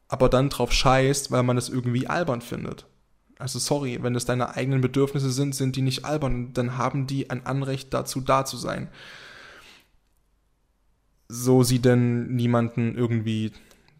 [0.07, 2.85] aber dann drauf scheißt, weil man es irgendwie albern findet.
[3.37, 7.29] Also sorry, wenn es deine eigenen Bedürfnisse sind, sind die nicht albern, dann haben die
[7.29, 8.89] ein Anrecht dazu, da zu sein.
[11.29, 13.53] So sie denn niemanden irgendwie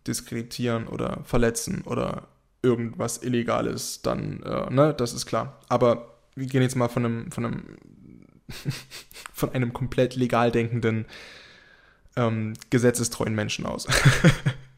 [0.06, 2.28] diskreditieren oder verletzen oder
[2.62, 5.62] irgendwas Illegales, dann, äh, ne, das ist klar.
[5.70, 7.64] Aber wir gehen jetzt mal von einem, von einem,
[9.34, 11.06] von einem komplett legal denkenden
[12.20, 13.88] ähm, gesetzestreuen Menschen aus.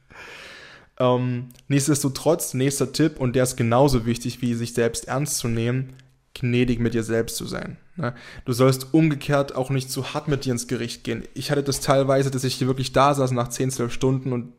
[1.00, 5.94] ähm, nichtsdestotrotz, nächster Tipp, und der ist genauso wichtig wie sich selbst ernst zu nehmen,
[6.34, 7.78] gnädig mit dir selbst zu sein.
[7.98, 8.14] Ne?
[8.46, 11.24] Du sollst umgekehrt auch nicht zu hart mit dir ins Gericht gehen.
[11.34, 14.54] Ich hatte das teilweise, dass ich hier wirklich da saß nach 10, 12 Stunden und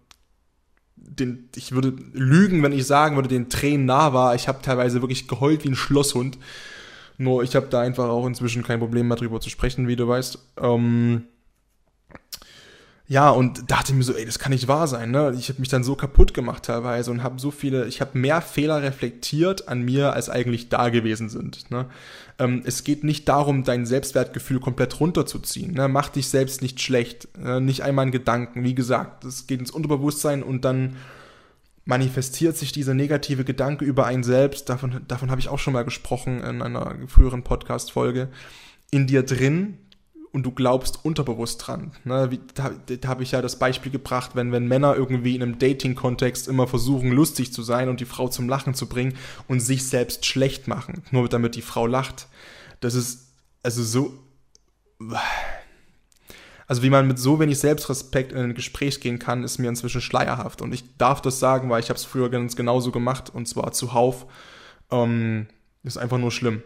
[0.97, 4.35] den, ich würde lügen, wenn ich sagen würde, den Tränen nah war.
[4.35, 6.38] Ich habe teilweise wirklich geheult wie ein Schlosshund.
[7.18, 10.09] Nur ich habe da einfach auch inzwischen kein Problem mehr drüber zu sprechen, wie du
[10.09, 10.38] weißt.
[10.61, 11.25] Ähm,
[13.08, 15.34] ja, und dachte mir so, ey, das kann nicht wahr sein, ne?
[15.38, 18.40] Ich habe mich dann so kaputt gemacht teilweise und habe so viele, ich habe mehr
[18.40, 21.70] Fehler reflektiert an mir, als eigentlich da gewesen sind.
[21.70, 21.86] Ne?
[22.38, 25.74] Ähm, es geht nicht darum, dein Selbstwertgefühl komplett runterzuziehen.
[25.74, 25.88] Ne?
[25.88, 28.62] Mach dich selbst nicht schlecht, äh, nicht einmal in Gedanken.
[28.64, 30.96] Wie gesagt, es geht ins Unterbewusstsein und dann
[31.84, 34.68] manifestiert sich dieser negative Gedanke über einen selbst.
[34.68, 38.28] Davon, davon habe ich auch schon mal gesprochen in einer früheren Podcast-Folge.
[38.90, 39.78] In dir drin,
[40.33, 41.92] und du glaubst unterbewusst dran.
[42.05, 42.31] Ne?
[42.31, 45.59] Wie, da, da habe ich ja das Beispiel gebracht, wenn, wenn Männer irgendwie in einem
[45.59, 49.14] Dating-Kontext immer versuchen, lustig zu sein und die Frau zum Lachen zu bringen
[49.47, 52.29] und sich selbst schlecht machen, nur damit die Frau lacht.
[52.81, 53.29] Das ist
[53.62, 54.18] also so.
[56.66, 60.01] Also wie man mit so wenig Selbstrespekt in ein Gespräch gehen kann, ist mir inzwischen
[60.01, 60.62] schleierhaft.
[60.62, 63.73] Und ich darf das sagen, weil ich habe es früher ganz genauso gemacht und zwar
[63.73, 64.27] zuhauf.
[64.90, 65.49] Ähm,
[65.83, 66.62] ist einfach nur schlimm.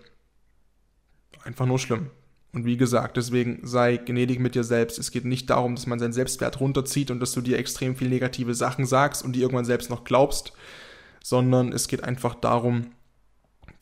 [1.43, 2.11] Einfach nur schlimm.
[2.57, 4.99] Und wie gesagt, deswegen sei gnädig mit dir selbst.
[4.99, 8.09] Es geht nicht darum, dass man seinen Selbstwert runterzieht und dass du dir extrem viel
[8.09, 10.55] negative Sachen sagst und die irgendwann selbst noch glaubst,
[11.23, 12.93] sondern es geht einfach darum,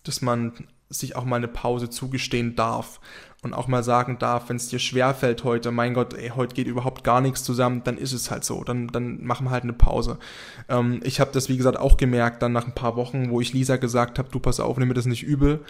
[0.03, 0.55] dass man
[0.89, 3.01] sich auch mal eine Pause zugestehen darf
[3.45, 6.67] und auch mal sagen darf, wenn es dir schwerfällt heute, mein Gott, ey, heute geht
[6.67, 9.73] überhaupt gar nichts zusammen, dann ist es halt so, dann, dann machen wir halt eine
[9.73, 10.19] Pause.
[10.69, 13.53] Ähm, ich habe das, wie gesagt, auch gemerkt, dann nach ein paar Wochen, wo ich
[13.53, 15.65] Lisa gesagt habe, du pass auf, nimm mir das nicht übel,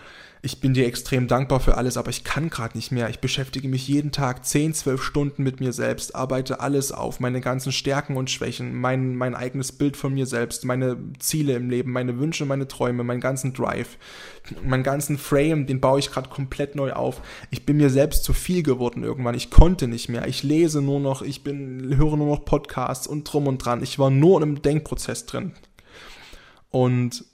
[0.44, 3.09] ich bin dir extrem dankbar für alles, aber ich kann gerade nicht mehr.
[3.09, 7.40] Ich beschäftige mich jeden Tag 10, 12 Stunden mit mir selbst, arbeite alles auf, meine
[7.40, 11.92] ganzen Stärken und Schwächen, mein, mein eigenes Bild von mir selbst, meine Ziele im Leben,
[11.92, 13.96] meine Wünsche, meine Träume, meinen ganzen Drive,
[14.62, 17.22] meinen ganzen Frame, den baue ich gerade komplett neu auf.
[17.50, 19.35] Ich bin mir selbst zu viel geworden irgendwann.
[19.35, 20.28] Ich konnte nicht mehr.
[20.28, 23.83] Ich lese nur noch, ich bin, höre nur noch Podcasts und drum und dran.
[23.83, 25.52] Ich war nur in einem Denkprozess drin.
[26.70, 27.24] Und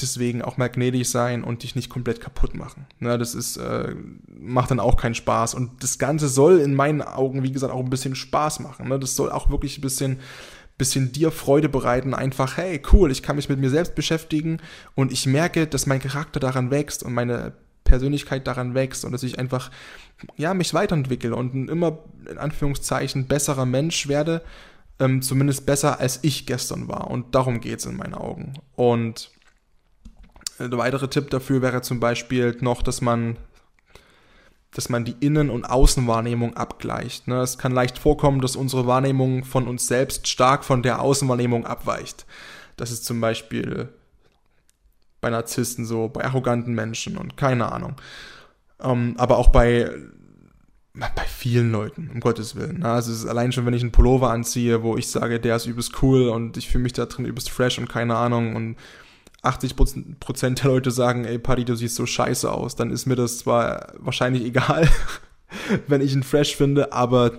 [0.00, 2.86] deswegen auch mal gnädig sein und dich nicht komplett kaputt machen.
[3.00, 3.94] Ne, das ist, äh,
[4.28, 5.54] macht dann auch keinen Spaß.
[5.54, 8.88] Und das Ganze soll in meinen Augen, wie gesagt, auch ein bisschen Spaß machen.
[8.88, 8.98] Ne?
[8.98, 10.18] Das soll auch wirklich ein bisschen,
[10.76, 12.12] bisschen dir Freude bereiten.
[12.12, 14.58] Einfach, hey, cool, ich kann mich mit mir selbst beschäftigen
[14.94, 17.54] und ich merke, dass mein Charakter daran wächst und meine
[17.84, 19.70] Persönlichkeit daran wächst und dass ich einfach,
[20.36, 24.42] ja, mich weiterentwickle und ein immer, in Anführungszeichen, besserer Mensch werde.
[24.98, 27.10] Ähm, zumindest besser als ich gestern war.
[27.10, 28.54] Und darum geht's in meinen Augen.
[28.76, 29.30] Und
[30.58, 33.36] der weitere Tipp dafür wäre zum Beispiel noch, dass man
[34.76, 37.28] dass man die Innen- und Außenwahrnehmung abgleicht.
[37.28, 37.40] Ne?
[37.40, 42.26] Es kann leicht vorkommen, dass unsere Wahrnehmung von uns selbst stark von der Außenwahrnehmung abweicht.
[42.76, 43.88] Das ist zum Beispiel
[45.22, 47.96] bei Narzissten so, bei arroganten Menschen und keine Ahnung.
[48.82, 49.90] Ähm, aber auch bei,
[50.92, 52.80] bei vielen Leuten, um Gottes Willen.
[52.80, 52.90] Ne?
[52.90, 55.64] Also es ist allein schon, wenn ich einen Pullover anziehe, wo ich sage, der ist
[55.64, 58.76] übelst cool und ich fühle mich da drin übelst fresh und keine Ahnung und
[59.46, 63.38] 80% der Leute sagen, ey Paddy, du siehst so scheiße aus, dann ist mir das
[63.38, 64.88] zwar wahrscheinlich egal,
[65.86, 67.32] wenn ich ihn fresh finde, aber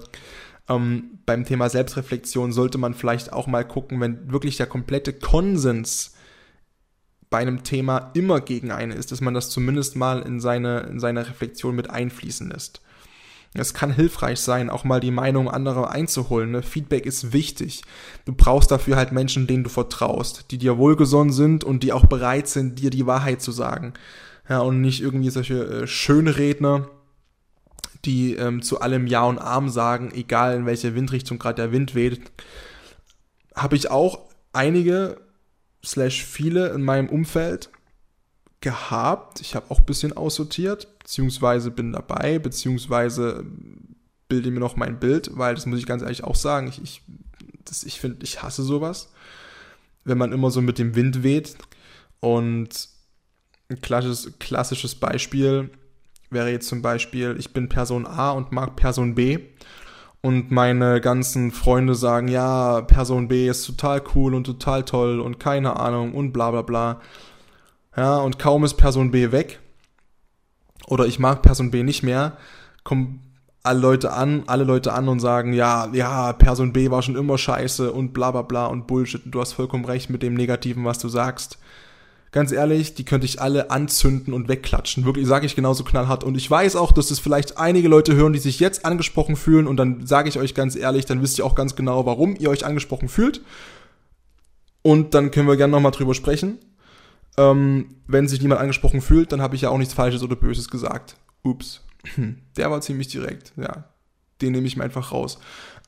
[0.69, 6.13] ähm, beim Thema Selbstreflexion sollte man vielleicht auch mal gucken, wenn wirklich der komplette Konsens
[7.29, 10.99] bei einem Thema immer gegen eine ist, dass man das zumindest mal in seine, in
[10.99, 12.81] seine Reflexion mit einfließen lässt.
[13.57, 16.51] Es kann hilfreich sein, auch mal die Meinung anderer einzuholen.
[16.51, 16.63] Ne?
[16.63, 17.83] Feedback ist wichtig.
[18.25, 22.05] Du brauchst dafür halt Menschen, denen du vertraust, die dir wohlgesonnen sind und die auch
[22.05, 23.93] bereit sind, dir die Wahrheit zu sagen.
[24.49, 26.89] Ja, und nicht irgendwie solche äh, Schönredner,
[28.05, 31.95] die ähm, zu allem Ja und Arm sagen, egal in welche Windrichtung gerade der Wind
[31.95, 32.21] weht.
[33.55, 34.19] Habe ich auch
[34.53, 35.19] einige,
[35.83, 37.69] slash viele in meinem Umfeld,
[38.61, 39.41] gehabt.
[39.41, 43.45] Ich habe auch ein bisschen aussortiert, beziehungsweise bin dabei, beziehungsweise
[44.27, 46.67] bilde mir noch mein Bild, weil das muss ich ganz ehrlich auch sagen.
[46.67, 47.01] Ich, ich,
[47.85, 49.11] ich finde, ich hasse sowas,
[50.03, 51.55] wenn man immer so mit dem Wind weht.
[52.19, 52.89] Und
[53.69, 55.69] ein klassisches, klassisches Beispiel
[56.29, 59.39] wäre jetzt zum Beispiel, ich bin Person A und mag Person B.
[60.21, 65.39] Und meine ganzen Freunde sagen, ja, Person B ist total cool und total toll und
[65.39, 67.01] keine Ahnung und bla bla bla.
[67.97, 69.59] Ja, und kaum ist Person B weg
[70.87, 72.37] oder ich mag Person B nicht mehr,
[72.83, 73.21] kommen
[73.63, 77.37] alle Leute an, alle Leute an und sagen, ja, ja, Person B war schon immer
[77.37, 79.25] scheiße und bla bla bla und Bullshit.
[79.25, 81.57] Und du hast vollkommen recht mit dem Negativen, was du sagst.
[82.31, 85.05] Ganz ehrlich, die könnte ich alle anzünden und wegklatschen.
[85.05, 86.23] Wirklich, sage ich genauso knallhart.
[86.23, 89.67] Und ich weiß auch, dass es vielleicht einige Leute hören, die sich jetzt angesprochen fühlen.
[89.67, 92.49] Und dann sage ich euch ganz ehrlich, dann wisst ihr auch ganz genau, warum ihr
[92.49, 93.41] euch angesprochen fühlt.
[94.81, 96.59] Und dann können wir gerne nochmal drüber sprechen.
[97.37, 100.69] Ähm, wenn sich niemand angesprochen fühlt, dann habe ich ja auch nichts Falsches oder Böses
[100.69, 101.17] gesagt.
[101.43, 101.81] Ups.
[102.57, 103.85] Der war ziemlich direkt, ja.
[104.41, 105.39] Den nehme ich mir einfach raus.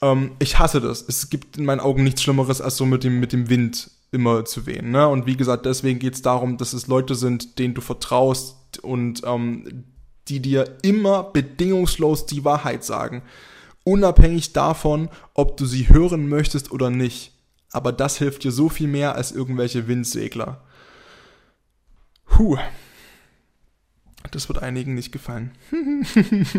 [0.01, 1.03] Ähm, ich hasse das.
[1.07, 4.45] Es gibt in meinen Augen nichts Schlimmeres, als so mit dem, mit dem Wind immer
[4.45, 4.91] zu wehen.
[4.91, 5.07] Ne?
[5.07, 9.21] Und wie gesagt, deswegen geht es darum, dass es Leute sind, denen du vertraust und
[9.23, 9.85] ähm,
[10.27, 13.21] die dir immer bedingungslos die Wahrheit sagen.
[13.83, 17.33] Unabhängig davon, ob du sie hören möchtest oder nicht.
[17.71, 20.63] Aber das hilft dir so viel mehr als irgendwelche Windsegler.
[22.29, 22.57] Puh.
[24.31, 25.51] Das wird einigen nicht gefallen.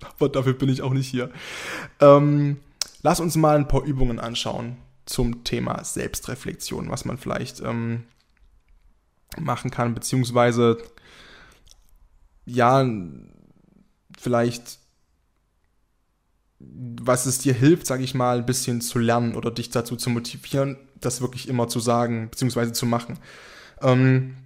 [0.00, 1.30] Aber dafür bin ich auch nicht hier.
[2.00, 2.58] Ähm,
[3.02, 8.04] lass uns mal ein paar Übungen anschauen zum Thema Selbstreflexion, was man vielleicht ähm,
[9.38, 10.78] machen kann, beziehungsweise
[12.46, 12.86] ja,
[14.18, 14.78] vielleicht
[16.60, 20.10] was es dir hilft, sage ich mal, ein bisschen zu lernen oder dich dazu zu
[20.10, 23.18] motivieren, das wirklich immer zu sagen, beziehungsweise zu machen.
[23.80, 24.36] Ähm,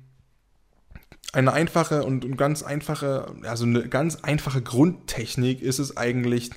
[1.32, 6.50] eine einfache und ganz einfache, also eine ganz einfache Grundtechnik ist es eigentlich,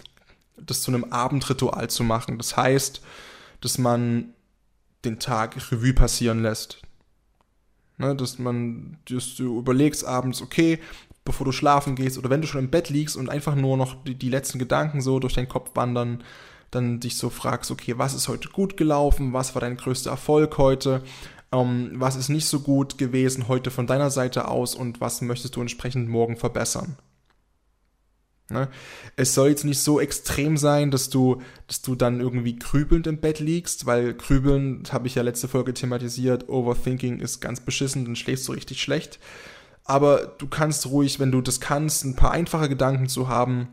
[0.57, 2.37] das zu einem Abendritual zu machen.
[2.37, 3.01] Das heißt,
[3.61, 4.33] dass man
[5.05, 6.81] den Tag Revue passieren lässt.
[7.97, 10.79] Ne, dass man, dass du überlegst abends, okay,
[11.23, 14.03] bevor du schlafen gehst oder wenn du schon im Bett liegst und einfach nur noch
[14.03, 16.21] die, die letzten Gedanken so durch deinen Kopf wandern,
[16.71, 20.57] dann dich so fragst, okay, was ist heute gut gelaufen, was war dein größter Erfolg
[20.57, 21.03] heute,
[21.51, 25.55] ähm, was ist nicht so gut gewesen heute von deiner Seite aus und was möchtest
[25.55, 26.97] du entsprechend morgen verbessern.
[28.49, 28.69] Ne?
[29.15, 33.19] Es soll jetzt nicht so extrem sein, dass du, dass du dann irgendwie grübelnd im
[33.19, 38.05] Bett liegst, weil grübeln, das habe ich ja letzte Folge thematisiert, Overthinking ist ganz beschissen,
[38.05, 39.19] dann schläfst du richtig schlecht.
[39.83, 43.69] Aber du kannst ruhig, wenn du das kannst, ein paar einfache Gedanken zu haben,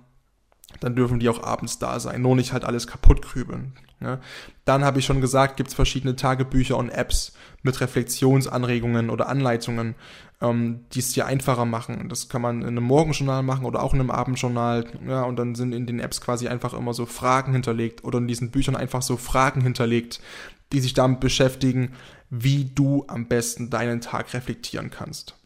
[0.81, 2.23] dann dürfen die auch abends da sein.
[2.23, 3.75] Nur nicht halt alles kaputt grübeln.
[4.03, 4.21] Ne?
[4.65, 9.95] Dann habe ich schon gesagt, gibt es verschiedene Tagebücher und Apps mit Reflexionsanregungen oder Anleitungen,
[10.41, 12.09] ähm, die es dir einfacher machen.
[12.09, 14.85] Das kann man in einem Morgenjournal machen oder auch in einem Abendjournal.
[15.07, 18.29] Ja, und dann sind in den Apps quasi einfach immer so Fragen hinterlegt oder in
[18.29, 20.21] diesen Büchern einfach so Fragen hinterlegt,
[20.73, 21.93] die sich damit beschäftigen,
[22.31, 25.37] wie du am besten deinen Tag reflektieren kannst.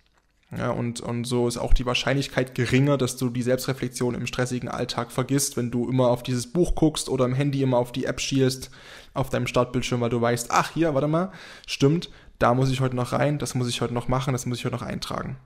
[0.57, 4.69] Ja, und, und so ist auch die Wahrscheinlichkeit geringer, dass du die Selbstreflexion im stressigen
[4.69, 8.05] Alltag vergisst, wenn du immer auf dieses Buch guckst oder im Handy immer auf die
[8.05, 8.71] App schielst,
[9.13, 11.33] auf deinem Startbildschirm, weil du weißt, ach hier, warte mal,
[11.67, 14.59] stimmt, da muss ich heute noch rein, das muss ich heute noch machen, das muss
[14.59, 15.37] ich heute noch eintragen.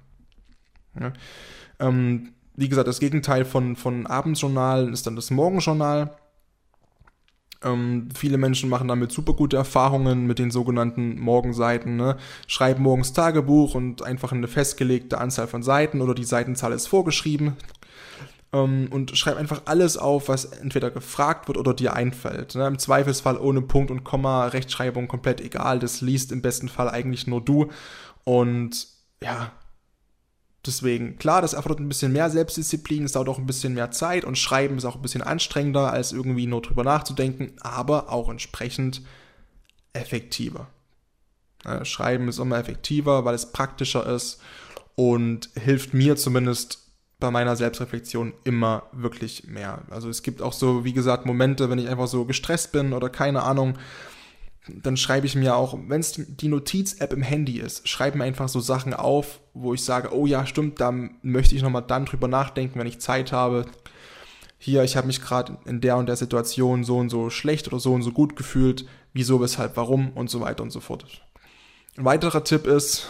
[1.01, 1.13] Ja,
[1.79, 6.15] ähm, wie gesagt, das Gegenteil von, von Abendjournal ist dann das Morgenjournal.
[7.63, 11.97] Ähm, viele Menschen machen damit super gute Erfahrungen mit den sogenannten Morgenseiten.
[11.97, 12.17] Ne?
[12.47, 17.57] Schreiben morgens Tagebuch und einfach eine festgelegte Anzahl von Seiten oder die Seitenzahl ist vorgeschrieben.
[18.53, 22.55] Ähm, und schreib einfach alles auf, was entweder gefragt wird oder dir einfällt.
[22.55, 22.67] Ne?
[22.67, 25.79] Im Zweifelsfall ohne Punkt und Komma, Rechtschreibung komplett egal.
[25.79, 27.71] Das liest im besten Fall eigentlich nur du.
[28.25, 28.89] Und
[29.23, 29.53] ja,
[30.67, 34.25] Deswegen, klar, das erfordert ein bisschen mehr Selbstdisziplin, es dauert auch ein bisschen mehr Zeit
[34.25, 39.01] und Schreiben ist auch ein bisschen anstrengender, als irgendwie nur drüber nachzudenken, aber auch entsprechend
[39.95, 40.69] effektiver.
[41.83, 44.41] Schreiben ist immer effektiver, weil es praktischer ist
[44.97, 46.79] und hilft mir zumindest
[47.19, 49.83] bei meiner Selbstreflexion immer wirklich mehr.
[49.91, 53.11] Also es gibt auch so, wie gesagt, Momente, wenn ich einfach so gestresst bin oder
[53.11, 53.79] keine Ahnung,
[54.69, 58.49] dann schreibe ich mir auch, wenn es die Notiz-App im Handy ist, schreibe mir einfach
[58.49, 60.93] so Sachen auf, wo ich sage, oh ja, stimmt, da
[61.23, 63.65] möchte ich nochmal dann drüber nachdenken, wenn ich Zeit habe.
[64.59, 67.81] Hier, ich habe mich gerade in der und der Situation so und so schlecht oder
[67.81, 68.85] so und so gut gefühlt.
[69.15, 71.07] Wieso, weshalb, warum und so weiter und so fort.
[71.97, 73.09] Ein weiterer Tipp ist,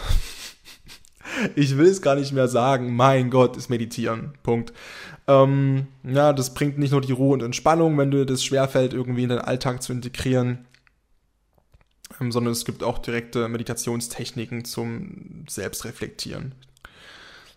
[1.55, 4.33] ich will es gar nicht mehr sagen, mein Gott, ist meditieren.
[4.41, 4.71] Punkt.
[5.27, 9.23] Ähm, ja, das bringt nicht nur die Ruhe und Entspannung, wenn dir das schwerfällt, irgendwie
[9.23, 10.65] in deinen Alltag zu integrieren
[12.29, 16.53] sondern es gibt auch direkte Meditationstechniken zum Selbstreflektieren.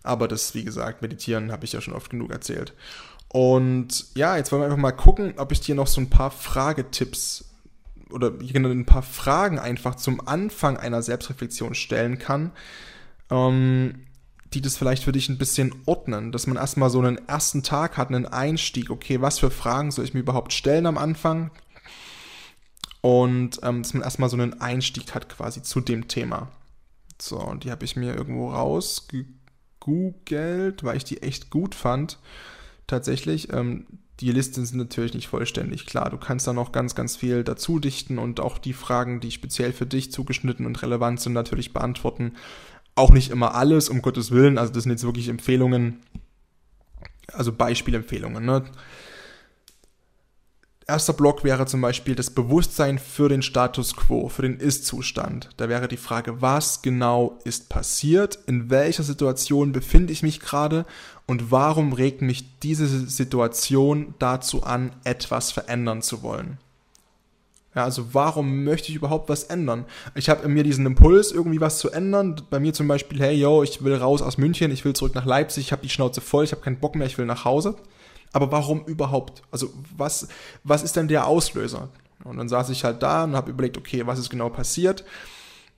[0.05, 2.72] Aber das, wie gesagt, Meditieren habe ich ja schon oft genug erzählt.
[3.29, 6.31] Und ja, jetzt wollen wir einfach mal gucken, ob ich dir noch so ein paar
[6.31, 7.46] Fragetipps
[8.11, 12.53] oder ein paar Fragen einfach zum Anfang einer Selbstreflexion stellen kann,
[13.31, 14.05] ähm,
[14.53, 17.96] die das vielleicht für dich ein bisschen ordnen, dass man erstmal so einen ersten Tag
[17.96, 18.90] hat, einen Einstieg.
[18.90, 21.50] Okay, was für Fragen soll ich mir überhaupt stellen am Anfang?
[23.05, 26.49] Und ähm, dass man erstmal so einen Einstieg hat quasi zu dem Thema.
[27.21, 32.19] So, und die habe ich mir irgendwo rausgegoogelt, weil ich die echt gut fand.
[32.87, 33.53] Tatsächlich.
[33.53, 33.85] Ähm,
[34.21, 36.09] die Listen sind natürlich nicht vollständig, klar.
[36.09, 39.74] Du kannst da noch ganz, ganz viel dazu dichten und auch die Fragen, die speziell
[39.74, 42.33] für dich zugeschnitten und relevant sind, natürlich beantworten.
[42.95, 44.57] Auch nicht immer alles, um Gottes Willen.
[44.57, 46.01] Also das sind jetzt wirklich Empfehlungen,
[47.35, 48.47] also Beispielempfehlungen.
[48.47, 48.64] Ne?
[50.87, 55.49] Erster Block wäre zum Beispiel das Bewusstsein für den Status quo, für den Ist-Zustand.
[55.57, 60.85] Da wäre die Frage, was genau ist passiert, in welcher Situation befinde ich mich gerade
[61.26, 66.59] und warum regt mich diese Situation dazu an, etwas verändern zu wollen.
[67.74, 69.87] Ja, also warum möchte ich überhaupt was ändern?
[70.14, 72.43] Ich habe in mir diesen Impuls, irgendwie was zu ändern.
[72.51, 75.24] Bei mir zum Beispiel, hey, yo, ich will raus aus München, ich will zurück nach
[75.24, 77.74] Leipzig, ich habe die Schnauze voll, ich habe keinen Bock mehr, ich will nach Hause.
[78.35, 79.43] Aber warum überhaupt?
[79.53, 80.26] Also was,
[80.64, 81.89] was ist denn der Auslöser?
[82.24, 85.05] Und dann saß ich halt da und habe überlegt, okay, was ist genau passiert?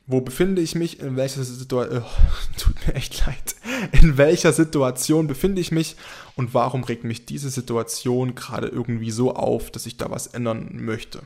[0.06, 1.00] Wo befinde ich mich?
[1.00, 2.02] In welcher Situation?
[2.02, 3.56] Oh, tut mir echt leid.
[3.92, 5.96] In welcher Situation befinde ich mich?
[6.34, 10.70] Und warum regt mich diese Situation gerade irgendwie so auf, dass ich da was ändern
[10.76, 11.20] möchte?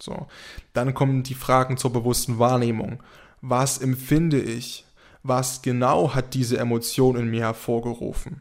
[0.00, 0.26] So.
[0.72, 3.02] Dann kommen die Fragen zur bewussten Wahrnehmung.
[3.42, 4.86] Was empfinde ich?
[5.22, 8.40] Was genau hat diese Emotion in mir hervorgerufen?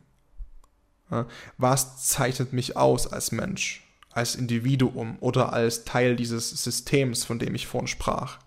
[1.57, 7.55] Was zeichnet mich aus als Mensch, als Individuum oder als Teil dieses Systems, von dem
[7.55, 8.39] ich vorhin sprach?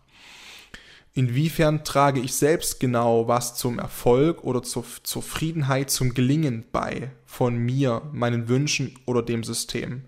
[1.15, 7.57] Inwiefern trage ich selbst genau was zum Erfolg oder zur Zufriedenheit, zum Gelingen bei von
[7.57, 10.05] mir, meinen Wünschen oder dem System?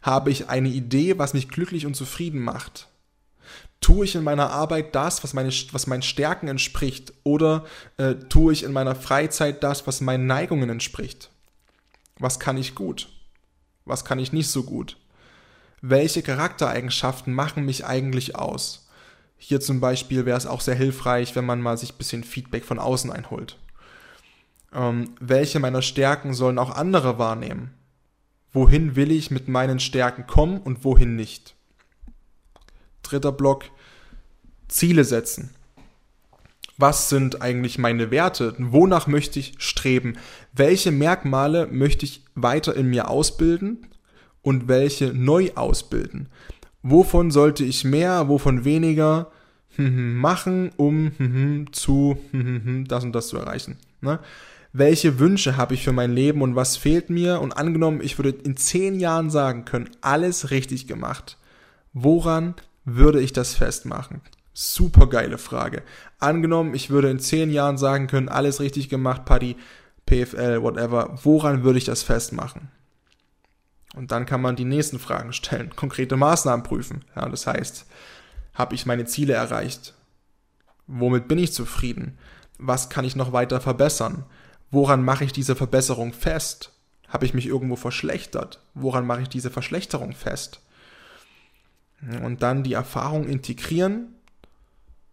[0.00, 2.88] Habe ich eine Idee, was mich glücklich und zufrieden macht?
[3.80, 7.12] Tue ich in meiner Arbeit das, was, meine, was meinen Stärken entspricht?
[7.22, 7.66] Oder
[7.98, 11.30] äh, tue ich in meiner Freizeit das, was meinen Neigungen entspricht?
[12.18, 13.08] Was kann ich gut?
[13.84, 14.96] Was kann ich nicht so gut?
[15.80, 18.88] Welche Charaktereigenschaften machen mich eigentlich aus?
[19.36, 22.64] Hier zum Beispiel wäre es auch sehr hilfreich, wenn man mal sich ein bisschen Feedback
[22.64, 23.58] von außen einholt.
[24.72, 27.74] Ähm, welche meiner Stärken sollen auch andere wahrnehmen?
[28.52, 31.54] Wohin will ich mit meinen Stärken kommen und wohin nicht?
[33.02, 33.64] Dritter Block,
[34.68, 35.53] Ziele setzen
[36.76, 40.14] was sind eigentlich meine Werte, wonach möchte ich streben,
[40.52, 43.86] welche Merkmale möchte ich weiter in mir ausbilden
[44.42, 46.28] und welche neu ausbilden.
[46.82, 49.30] Wovon sollte ich mehr, wovon weniger
[49.76, 52.18] hm, hm, machen, um hm, zu
[52.88, 53.78] das und das zu erreichen.
[54.00, 54.18] Ne?
[54.72, 57.40] Welche Wünsche habe ich für mein Leben und was fehlt mir?
[57.40, 61.38] Und angenommen, ich würde in zehn Jahren sagen können, alles richtig gemacht.
[61.92, 62.54] Woran
[62.84, 64.20] würde ich das festmachen?
[64.56, 65.82] Super geile Frage.
[66.20, 69.56] Angenommen, ich würde in zehn Jahren sagen können, alles richtig gemacht, Paddy,
[70.06, 71.18] PFL, whatever.
[71.24, 72.70] Woran würde ich das festmachen?
[73.96, 77.04] Und dann kann man die nächsten Fragen stellen, konkrete Maßnahmen prüfen.
[77.16, 77.86] Ja, das heißt,
[78.54, 79.94] habe ich meine Ziele erreicht?
[80.86, 82.16] Womit bin ich zufrieden?
[82.58, 84.24] Was kann ich noch weiter verbessern?
[84.70, 86.72] Woran mache ich diese Verbesserung fest?
[87.08, 88.60] Habe ich mich irgendwo verschlechtert?
[88.74, 90.60] Woran mache ich diese Verschlechterung fest?
[92.22, 94.13] Und dann die Erfahrung integrieren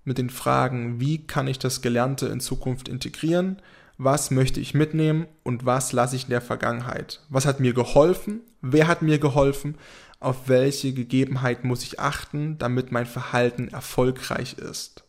[0.04, 3.62] mit den Fragen, wie kann ich das Gelernte in Zukunft integrieren,
[3.98, 7.22] was möchte ich mitnehmen und was lasse ich in der Vergangenheit.
[7.30, 9.78] Was hat mir geholfen, wer hat mir geholfen,
[10.20, 15.04] auf welche Gegebenheit muss ich achten, damit mein Verhalten erfolgreich ist.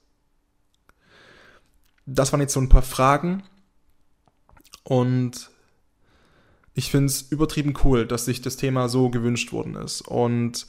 [2.07, 3.43] Das waren jetzt so ein paar Fragen
[4.85, 5.51] und
[6.75, 10.01] ich finde es übertrieben cool, dass sich das Thema so gewünscht worden ist.
[10.03, 10.67] Und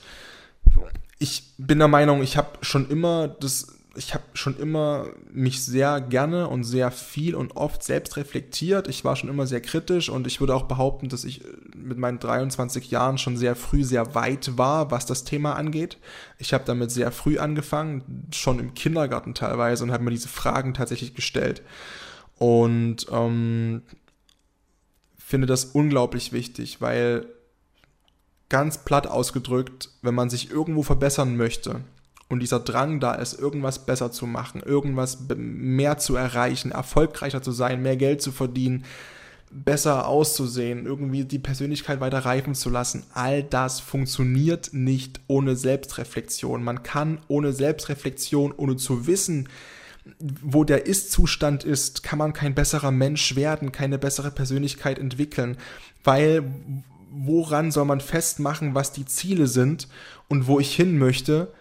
[1.19, 6.01] ich bin der Meinung, ich habe schon immer das ich habe schon immer mich sehr
[6.01, 8.87] gerne und sehr viel und oft selbst reflektiert.
[8.87, 11.99] Ich war schon immer sehr kritisch und ich würde auch behaupten, dass ich äh, mit
[11.99, 15.97] meinen 23 Jahren schon sehr früh sehr weit war, was das Thema angeht.
[16.39, 20.73] Ich habe damit sehr früh angefangen, schon im Kindergarten teilweise und habe mir diese Fragen
[20.73, 21.61] tatsächlich gestellt.
[22.39, 23.83] Und ähm,
[25.17, 27.27] finde das unglaublich wichtig, weil
[28.49, 31.81] ganz platt ausgedrückt, wenn man sich irgendwo verbessern möchte,
[32.30, 37.51] und dieser Drang da ist, irgendwas besser zu machen, irgendwas mehr zu erreichen, erfolgreicher zu
[37.51, 38.86] sein, mehr Geld zu verdienen,
[39.51, 46.63] besser auszusehen, irgendwie die Persönlichkeit weiter reifen zu lassen, all das funktioniert nicht ohne Selbstreflexion.
[46.63, 49.47] Man kann ohne Selbstreflexion, ohne zu wissen,
[50.19, 55.57] wo der Ist-Zustand ist, kann man kein besserer Mensch werden, keine bessere Persönlichkeit entwickeln,
[56.03, 56.43] weil
[57.11, 59.88] woran soll man festmachen, was die Ziele sind
[60.28, 61.53] und wo ich hin möchte,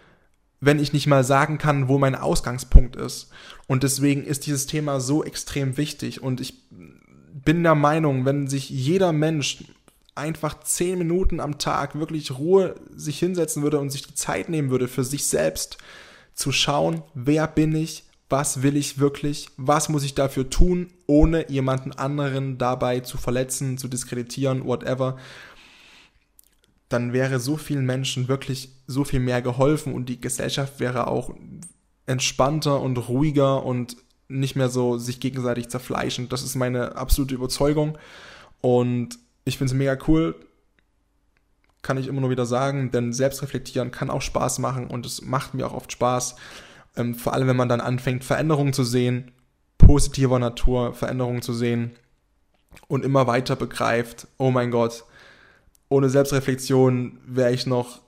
[0.65, 3.29] wenn ich nicht mal sagen kann, wo mein Ausgangspunkt ist.
[3.67, 6.23] Und deswegen ist dieses Thema so extrem wichtig.
[6.23, 9.65] Und ich bin der Meinung, wenn sich jeder Mensch
[10.15, 14.69] einfach zehn Minuten am Tag wirklich Ruhe sich hinsetzen würde und sich die Zeit nehmen
[14.69, 15.77] würde für sich selbst
[16.35, 21.49] zu schauen, wer bin ich, was will ich wirklich, was muss ich dafür tun, ohne
[21.49, 25.17] jemanden anderen dabei zu verletzen, zu diskreditieren, whatever,
[26.93, 31.33] dann wäre so vielen Menschen wirklich so viel mehr geholfen und die Gesellschaft wäre auch
[32.05, 36.29] entspannter und ruhiger und nicht mehr so sich gegenseitig zerfleischen.
[36.29, 37.97] Das ist meine absolute Überzeugung
[38.61, 40.35] und ich finde es mega cool.
[41.81, 45.53] kann ich immer nur wieder sagen, denn Selbstreflektieren kann auch Spaß machen und es macht
[45.53, 46.35] mir auch oft Spaß.
[46.95, 49.31] Ähm, vor allem, wenn man dann anfängt, Veränderungen zu sehen,
[49.77, 51.91] positiver Natur Veränderungen zu sehen
[52.87, 55.03] und immer weiter begreift, oh mein Gott,
[55.93, 58.01] ohne Selbstreflexion wäre ich noch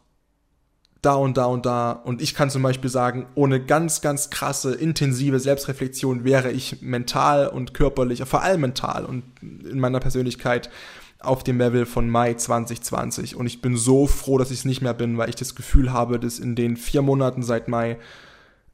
[1.03, 1.91] da und da und da.
[1.91, 7.47] Und ich kann zum Beispiel sagen, ohne ganz, ganz krasse, intensive Selbstreflexion wäre ich mental
[7.47, 10.71] und körperlich, vor allem mental und in meiner Persönlichkeit
[11.19, 13.36] auf dem Level von Mai 2020.
[13.36, 15.93] Und ich bin so froh, dass ich es nicht mehr bin, weil ich das Gefühl
[15.93, 17.99] habe, dass in den vier Monaten seit Mai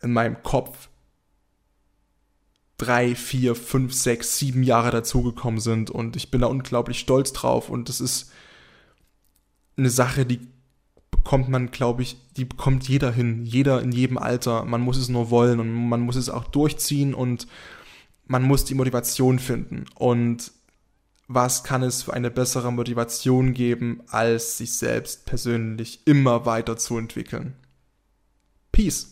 [0.01, 0.87] in meinem Kopf
[2.77, 5.91] drei, vier, fünf, sechs, sieben Jahre dazugekommen sind.
[5.91, 7.69] Und ich bin da unglaublich stolz drauf.
[7.69, 8.31] Und das ist
[9.81, 10.39] eine Sache, die
[11.09, 13.45] bekommt man, glaube ich, die bekommt jeder hin.
[13.45, 14.65] Jeder in jedem Alter.
[14.65, 17.47] Man muss es nur wollen und man muss es auch durchziehen und
[18.25, 19.85] man muss die Motivation finden.
[19.95, 20.51] Und
[21.27, 26.97] was kann es für eine bessere Motivation geben, als sich selbst persönlich immer weiter zu
[26.97, 27.55] entwickeln?
[28.71, 29.10] Peace.